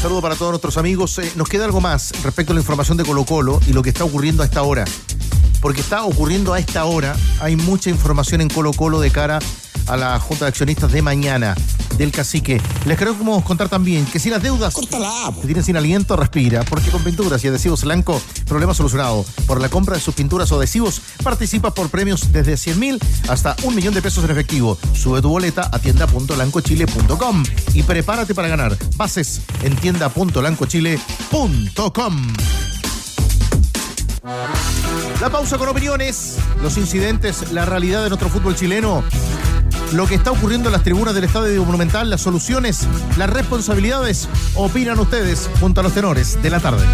[0.00, 1.18] saludo para todos nuestros amigos.
[1.18, 3.90] Eh, nos queda algo más respecto a la información de Colo Colo y lo que
[3.90, 4.84] está ocurriendo a esta hora.
[5.60, 9.38] Porque está ocurriendo a esta hora, hay mucha información en Colo Colo de cara
[9.86, 11.54] a la Junta de Accionistas de mañana
[11.96, 12.60] del cacique.
[12.86, 17.02] Les queremos contar también que si las deudas te tienen sin aliento, respira, porque con
[17.02, 19.24] pinturas y adhesivos Blanco, problema solucionado.
[19.46, 23.56] Por la compra de sus pinturas o adhesivos, participa por premios desde 100 mil hasta
[23.62, 24.78] un millón de pesos en efectivo.
[24.94, 28.76] Sube tu boleta a tienda.lancochile.com y prepárate para ganar.
[28.96, 32.34] Bases en tienda.lancochile.com.
[35.20, 39.04] La pausa con opiniones, los incidentes, la realidad de nuestro fútbol chileno,
[39.94, 44.98] lo que está ocurriendo en las tribunas del Estadio Monumental, las soluciones, las responsabilidades, opinan
[44.98, 46.84] ustedes junto a los tenores de la tarde.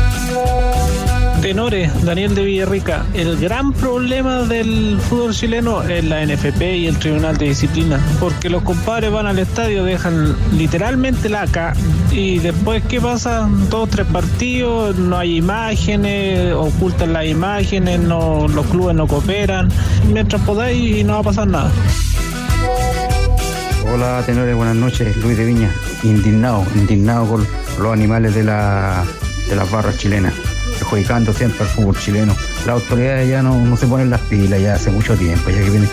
[1.40, 6.98] Tenores, Daniel de Villarrica, el gran problema del fútbol chileno es la NFP y el
[6.98, 11.72] Tribunal de Disciplina, porque los compadres van al estadio, dejan literalmente la acá
[12.12, 13.48] y después ¿qué pasa?
[13.70, 19.70] Dos, tres partidos, no hay imágenes, ocultan las imágenes, no, los clubes no cooperan,
[20.12, 21.72] mientras podáis y no va a pasar nada.
[23.92, 25.16] Hola, tenores, buenas noches.
[25.16, 25.74] Luis de Viña,
[26.04, 27.46] indignado, indignado con
[27.80, 29.04] los animales de, la,
[29.48, 30.32] de las barras chilenas,
[30.78, 32.36] perjudicando siempre al fútbol chileno.
[32.66, 35.70] Las autoridades ya no, no se ponen las pilas ya hace mucho tiempo, ya que
[35.70, 35.88] viene,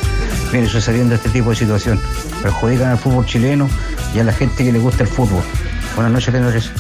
[0.52, 2.00] viene sucediendo este tipo de situación.
[2.44, 3.68] Perjudican al fútbol chileno
[4.14, 5.42] y a la gente que le gusta el fútbol.
[5.96, 6.72] Buenas noches, tenores.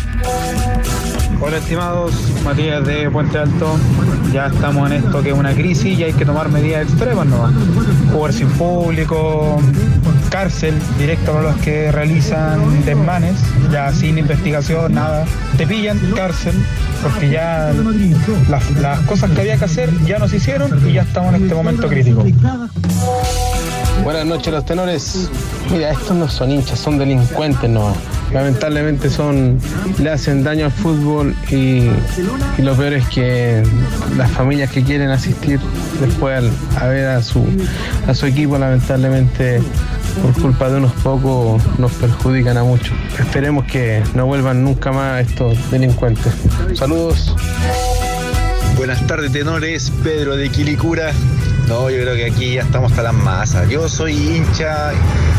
[1.39, 2.13] Hola estimados,
[2.43, 3.78] Matías de Puente Alto.
[4.34, 7.51] Ya estamos en esto que es una crisis y hay que tomar medidas extremas, ¿no?
[8.11, 9.59] Jugar sin público,
[10.30, 13.36] cárcel directa para los que realizan desmanes,
[13.71, 15.25] ya sin investigación, nada.
[15.57, 16.55] Te pillan, cárcel,
[17.01, 17.73] porque ya
[18.49, 21.43] las, las cosas que había que hacer ya no se hicieron y ya estamos en
[21.43, 22.25] este momento crítico.
[24.03, 25.30] Buenas noches los tenores.
[25.71, 27.93] Mira, estos no son hinchas, son delincuentes, no.
[28.34, 29.59] Lamentablemente son,
[29.99, 31.89] le hacen daño al fútbol y,
[32.57, 33.63] y lo peor es que
[34.17, 35.59] las familias que quieren asistir
[35.99, 36.43] después
[36.80, 37.43] a ver a su,
[38.07, 39.61] a su equipo, lamentablemente
[40.22, 42.95] por culpa de unos pocos nos perjudican a muchos.
[43.20, 46.34] Esperemos que no vuelvan nunca más estos delincuentes.
[46.74, 47.36] Saludos.
[48.76, 49.91] Buenas tardes, tenores.
[50.03, 51.11] Pedro de Quilicura.
[51.68, 53.70] No, yo creo que aquí ya estamos hasta las masas.
[53.70, 54.91] Yo soy hincha,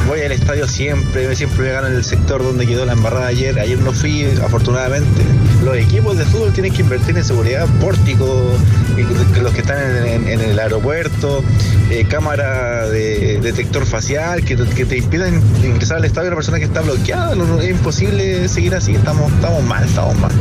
[0.07, 3.59] voy al estadio siempre, siempre me gano en el sector donde quedó la embarrada ayer.
[3.59, 5.23] Ayer no fui, afortunadamente.
[5.65, 8.53] Los equipos de fútbol tienen que invertir en seguridad, pórtico,
[8.97, 11.43] y que los que están en, el aeropuerto,
[11.91, 16.65] eh, cámara de detector facial, que, te impidan ingresar al estadio a una persona que
[16.65, 17.35] está bloqueada.
[17.63, 20.33] Es imposible seguir así, estamos, estamos mal, estamos mal.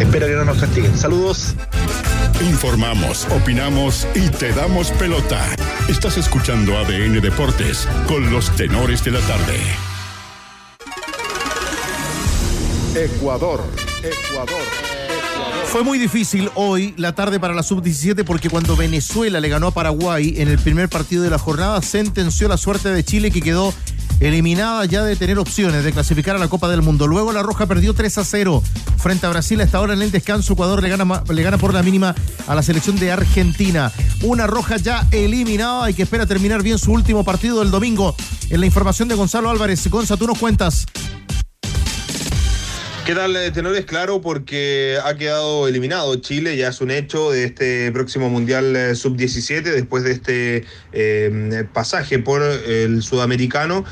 [0.00, 0.96] Espero que no nos castiguen.
[0.96, 1.54] Saludos.
[2.40, 5.40] Informamos, opinamos y te damos pelota.
[5.88, 9.60] Estás escuchando ADN Deportes con los tenores de la tarde.
[12.96, 13.64] Ecuador,
[14.02, 14.60] Ecuador.
[15.66, 19.70] Fue muy difícil hoy la tarde para la sub-17 porque cuando Venezuela le ganó a
[19.72, 23.74] Paraguay en el primer partido de la jornada sentenció la suerte de Chile que quedó
[24.20, 27.06] eliminada ya de tener opciones de clasificar a la Copa del Mundo.
[27.06, 28.62] Luego la Roja perdió 3 a 0
[28.98, 29.60] frente a Brasil.
[29.60, 32.14] Hasta ahora en el descanso Ecuador le gana, le gana por la mínima
[32.46, 33.92] a la selección de Argentina.
[34.22, 38.14] Una Roja ya eliminada y que espera terminar bien su último partido del domingo.
[38.50, 39.88] En la información de Gonzalo Álvarez.
[39.88, 40.86] Gonza, tú nos cuentas.
[43.04, 43.84] ¿Qué tal, eh, tenores?
[43.84, 48.94] Claro, porque ha quedado eliminado Chile, ya es un hecho de este próximo Mundial eh,
[48.94, 53.84] Sub-17, después de este eh, pasaje por el sudamericano,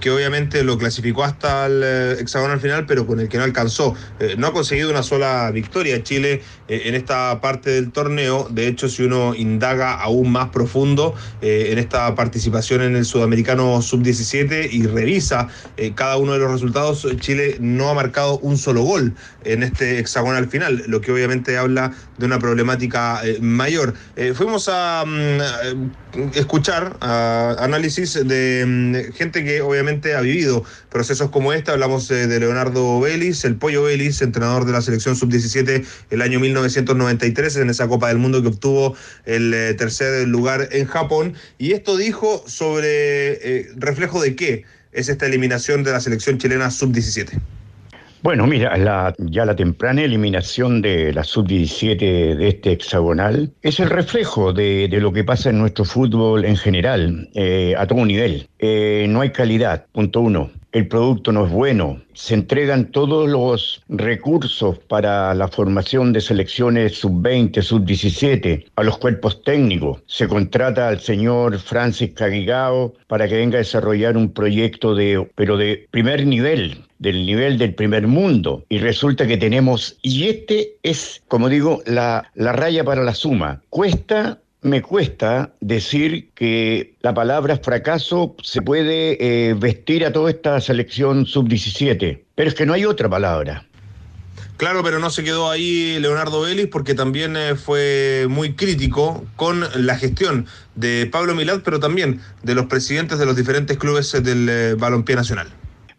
[0.00, 3.94] que obviamente lo clasificó hasta el hexagonal final, pero con el que no alcanzó.
[4.38, 8.46] no ha conseguido una sola victoria Chile en esta parte del torneo.
[8.50, 14.68] De hecho, si uno indaga aún más profundo en esta participación en el sudamericano Sub-17
[14.70, 15.48] y revisa
[15.94, 19.14] cada uno de los resultados, Chile no ha marcado un solo gol
[19.44, 23.94] en este hexagonal final, lo que obviamente habla de una problemática eh, mayor.
[24.16, 31.52] Eh, fuimos a mm, escuchar análisis de mm, gente que obviamente ha vivido procesos como
[31.52, 31.70] este.
[31.70, 36.40] Hablamos eh, de Leonardo Vélez, el Pollo Vélez, entrenador de la selección sub-17 el año
[36.60, 41.34] 1993 en esa Copa del Mundo que obtuvo el tercer lugar en Japón.
[41.58, 47.40] Y esto dijo sobre reflejo de qué es esta eliminación de la selección chilena sub-17.
[48.20, 53.90] Bueno, mira, la, ya la temprana eliminación de la sub-17 de este hexagonal es el
[53.90, 58.48] reflejo de, lo que pasa en nuestro fútbol en general, eh, a todo nivel.
[58.58, 62.00] Eh, no hay calidad, punto uno el producto no es bueno.
[62.12, 69.42] Se entregan todos los recursos para la formación de selecciones sub-20, sub-17 a los cuerpos
[69.42, 70.02] técnicos.
[70.06, 75.56] Se contrata al señor Francis Cagigao para que venga a desarrollar un proyecto de, pero
[75.56, 78.64] de primer nivel, del nivel del primer mundo.
[78.68, 83.62] Y resulta que tenemos, y este es, como digo, la, la raya para la suma.
[83.70, 84.38] Cuesta
[84.68, 91.26] me cuesta decir que la palabra fracaso se puede eh, vestir a toda esta selección
[91.26, 93.66] sub-17, pero es que no hay otra palabra.
[94.58, 99.64] Claro, pero no se quedó ahí Leonardo Vélez porque también eh, fue muy crítico con
[99.74, 104.48] la gestión de Pablo Milad, pero también de los presidentes de los diferentes clubes del
[104.48, 105.48] eh, balompié nacional.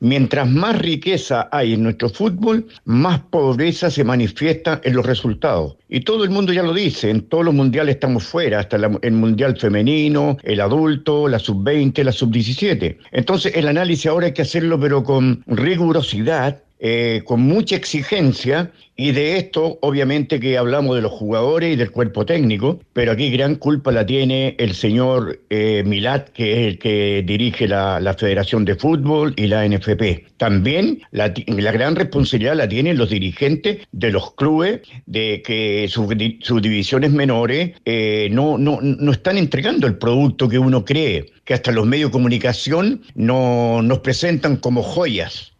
[0.02, 5.76] Mientras más riqueza hay en nuestro fútbol, más pobreza se manifiesta en los resultados.
[5.90, 9.12] Y todo el mundo ya lo dice, en todos los mundiales estamos fuera, hasta el
[9.12, 12.98] mundial femenino, el adulto, la sub-20, la sub-17.
[13.12, 19.14] Entonces el análisis ahora hay que hacerlo pero con rigurosidad eh, con mucha exigencia y
[19.14, 23.56] de esto obviamente que hablamos de los jugadores y del cuerpo técnico, pero aquí gran
[23.56, 28.76] culpa la tiene el señor eh, Milat, que es el que dirige la, Federación de
[28.76, 30.26] Fútbol y la NFP.
[30.36, 37.12] También la, gran responsabilidad la tienen los dirigentes de los clubes, de que sus, divisiones
[37.12, 41.86] menores eh, no, no, no están entregando el producto que uno cree, que hasta los
[41.86, 45.54] medios de comunicación no, nos presentan como joyas.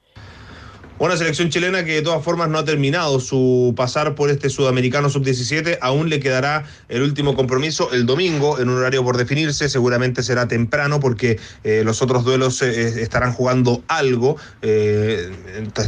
[1.00, 5.10] Una selección chilena que de todas formas no ha terminado su pasar por este sudamericano
[5.10, 5.78] sub-17.
[5.80, 9.70] Aún le quedará el último compromiso el domingo en un horario por definirse.
[9.70, 14.36] Seguramente será temprano porque eh, los otros duelos eh, estarán jugando algo.
[14.62, 15.32] Eh,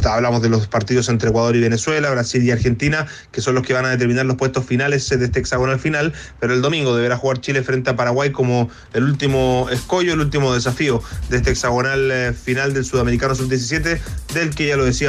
[0.04, 3.74] hablamos de los partidos entre Ecuador y Venezuela, Brasil y Argentina, que son los que
[3.74, 6.14] van a determinar los puestos finales de este hexagonal final.
[6.40, 10.54] Pero el domingo deberá jugar Chile frente a Paraguay como el último escollo, el último
[10.54, 14.00] desafío de este hexagonal final del sudamericano sub-17,
[14.32, 15.01] del que ya lo decía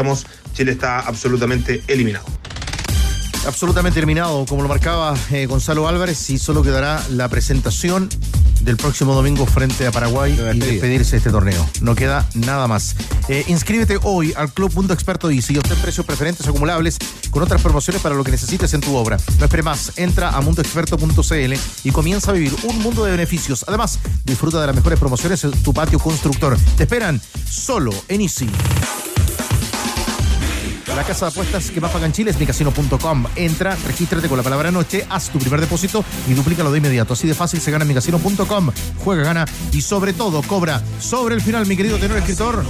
[0.54, 2.26] Chile está absolutamente eliminado.
[3.46, 8.08] Absolutamente eliminado, como lo marcaba eh, Gonzalo Álvarez, y solo quedará la presentación
[8.62, 11.68] del próximo domingo frente a Paraguay y despedirse de este torneo.
[11.82, 12.96] No queda nada más.
[13.28, 16.98] Eh, inscríbete hoy al Club Mundo Experto y si obtén precios preferentes acumulables
[17.30, 19.18] con otras promociones para lo que necesites en tu obra.
[19.40, 23.66] No espere más, entra a mundoexperto.cl y comienza a vivir un mundo de beneficios.
[23.68, 26.58] Además, disfruta de las mejores promociones en tu patio constructor.
[26.78, 28.50] Te esperan solo en Easy.
[30.96, 33.26] La casa de apuestas que más paga en Chile es micasino.com.
[33.36, 37.14] Entra, regístrate con la palabra noche, haz tu primer depósito y duplícalo de inmediato.
[37.14, 38.72] Así de fácil se gana en micasino.com.
[39.04, 42.64] Juega, gana y sobre todo cobra sobre el final, mi querido tenor escritor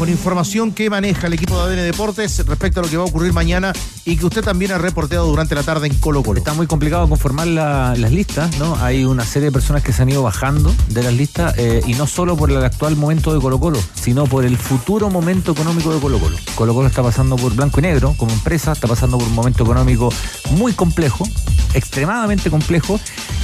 [0.00, 3.06] con información que maneja el equipo de ADN Deportes respecto a lo que va a
[3.06, 3.74] ocurrir mañana
[4.10, 6.38] y que usted también ha reporteado durante la tarde en Colo Colo.
[6.38, 8.74] Está muy complicado conformar las listas, ¿no?
[8.80, 11.94] Hay una serie de personas que se han ido bajando de las listas eh, y
[11.94, 15.94] no solo por el actual momento de Colo Colo, sino por el futuro momento económico
[15.94, 16.36] de Colo Colo.
[16.56, 19.62] Colo Colo está pasando por blanco y negro como empresa, está pasando por un momento
[19.62, 20.12] económico
[20.56, 21.24] muy complejo,
[21.74, 23.00] extremadamente complejo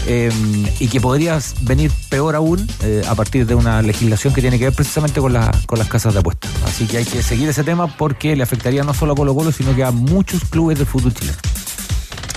[0.06, 0.30] eh,
[0.78, 4.64] y que podría venir peor aún eh, a partir de una legislación que tiene que
[4.64, 5.34] ver precisamente con,
[5.66, 6.50] con las casas de apuestas.
[6.64, 9.52] Así que hay que seguir ese tema porque le afectaría no solo a Colo Colo,
[9.52, 11.38] sino que a muchos clubes de fútbol chileno.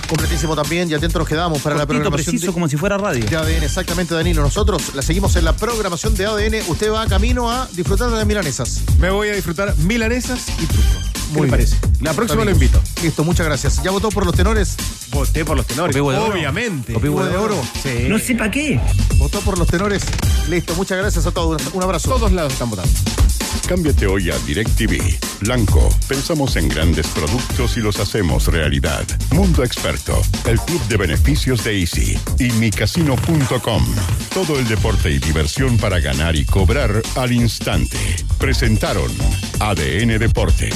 [0.09, 3.23] Completísimo también y atento nos quedamos para la programación preciso, de, como si fuera radio.
[3.23, 3.63] de ADN.
[3.63, 4.41] Exactamente, Danilo.
[4.41, 6.67] Nosotros la seguimos en la programación de ADN.
[6.67, 8.81] Usted va camino a disfrutar de las milanesas.
[8.97, 11.08] Me voy a disfrutar milanesas y truco.
[11.29, 11.67] ¿Qué Muy le bien.
[11.69, 11.77] parece?
[12.01, 12.81] La próxima lo invito.
[13.03, 13.83] Listo, muchas gracias.
[13.83, 14.75] ¿Ya votó por los tenores?
[15.11, 15.95] Voté por los tenores.
[15.95, 16.33] Copivo de oro.
[16.33, 16.93] Obviamente.
[16.93, 17.61] De oro.
[17.83, 18.07] Sí.
[18.07, 18.79] No sé para qué.
[19.17, 20.03] Votó por los tenores.
[20.49, 21.61] Listo, muchas gracias a todos.
[21.73, 22.09] Un abrazo.
[22.09, 22.91] Todos lados están votando.
[23.67, 25.19] Cámbiate hoy a DirecTV.
[25.41, 29.05] Blanco, pensamos en grandes productos y los hacemos realidad.
[29.31, 33.85] Mundo Experto, el club de beneficios de Easy y micasino.com.
[34.33, 37.97] Todo el deporte y diversión para ganar y cobrar al instante.
[38.39, 39.11] Presentaron
[39.59, 40.75] ADN Deportes.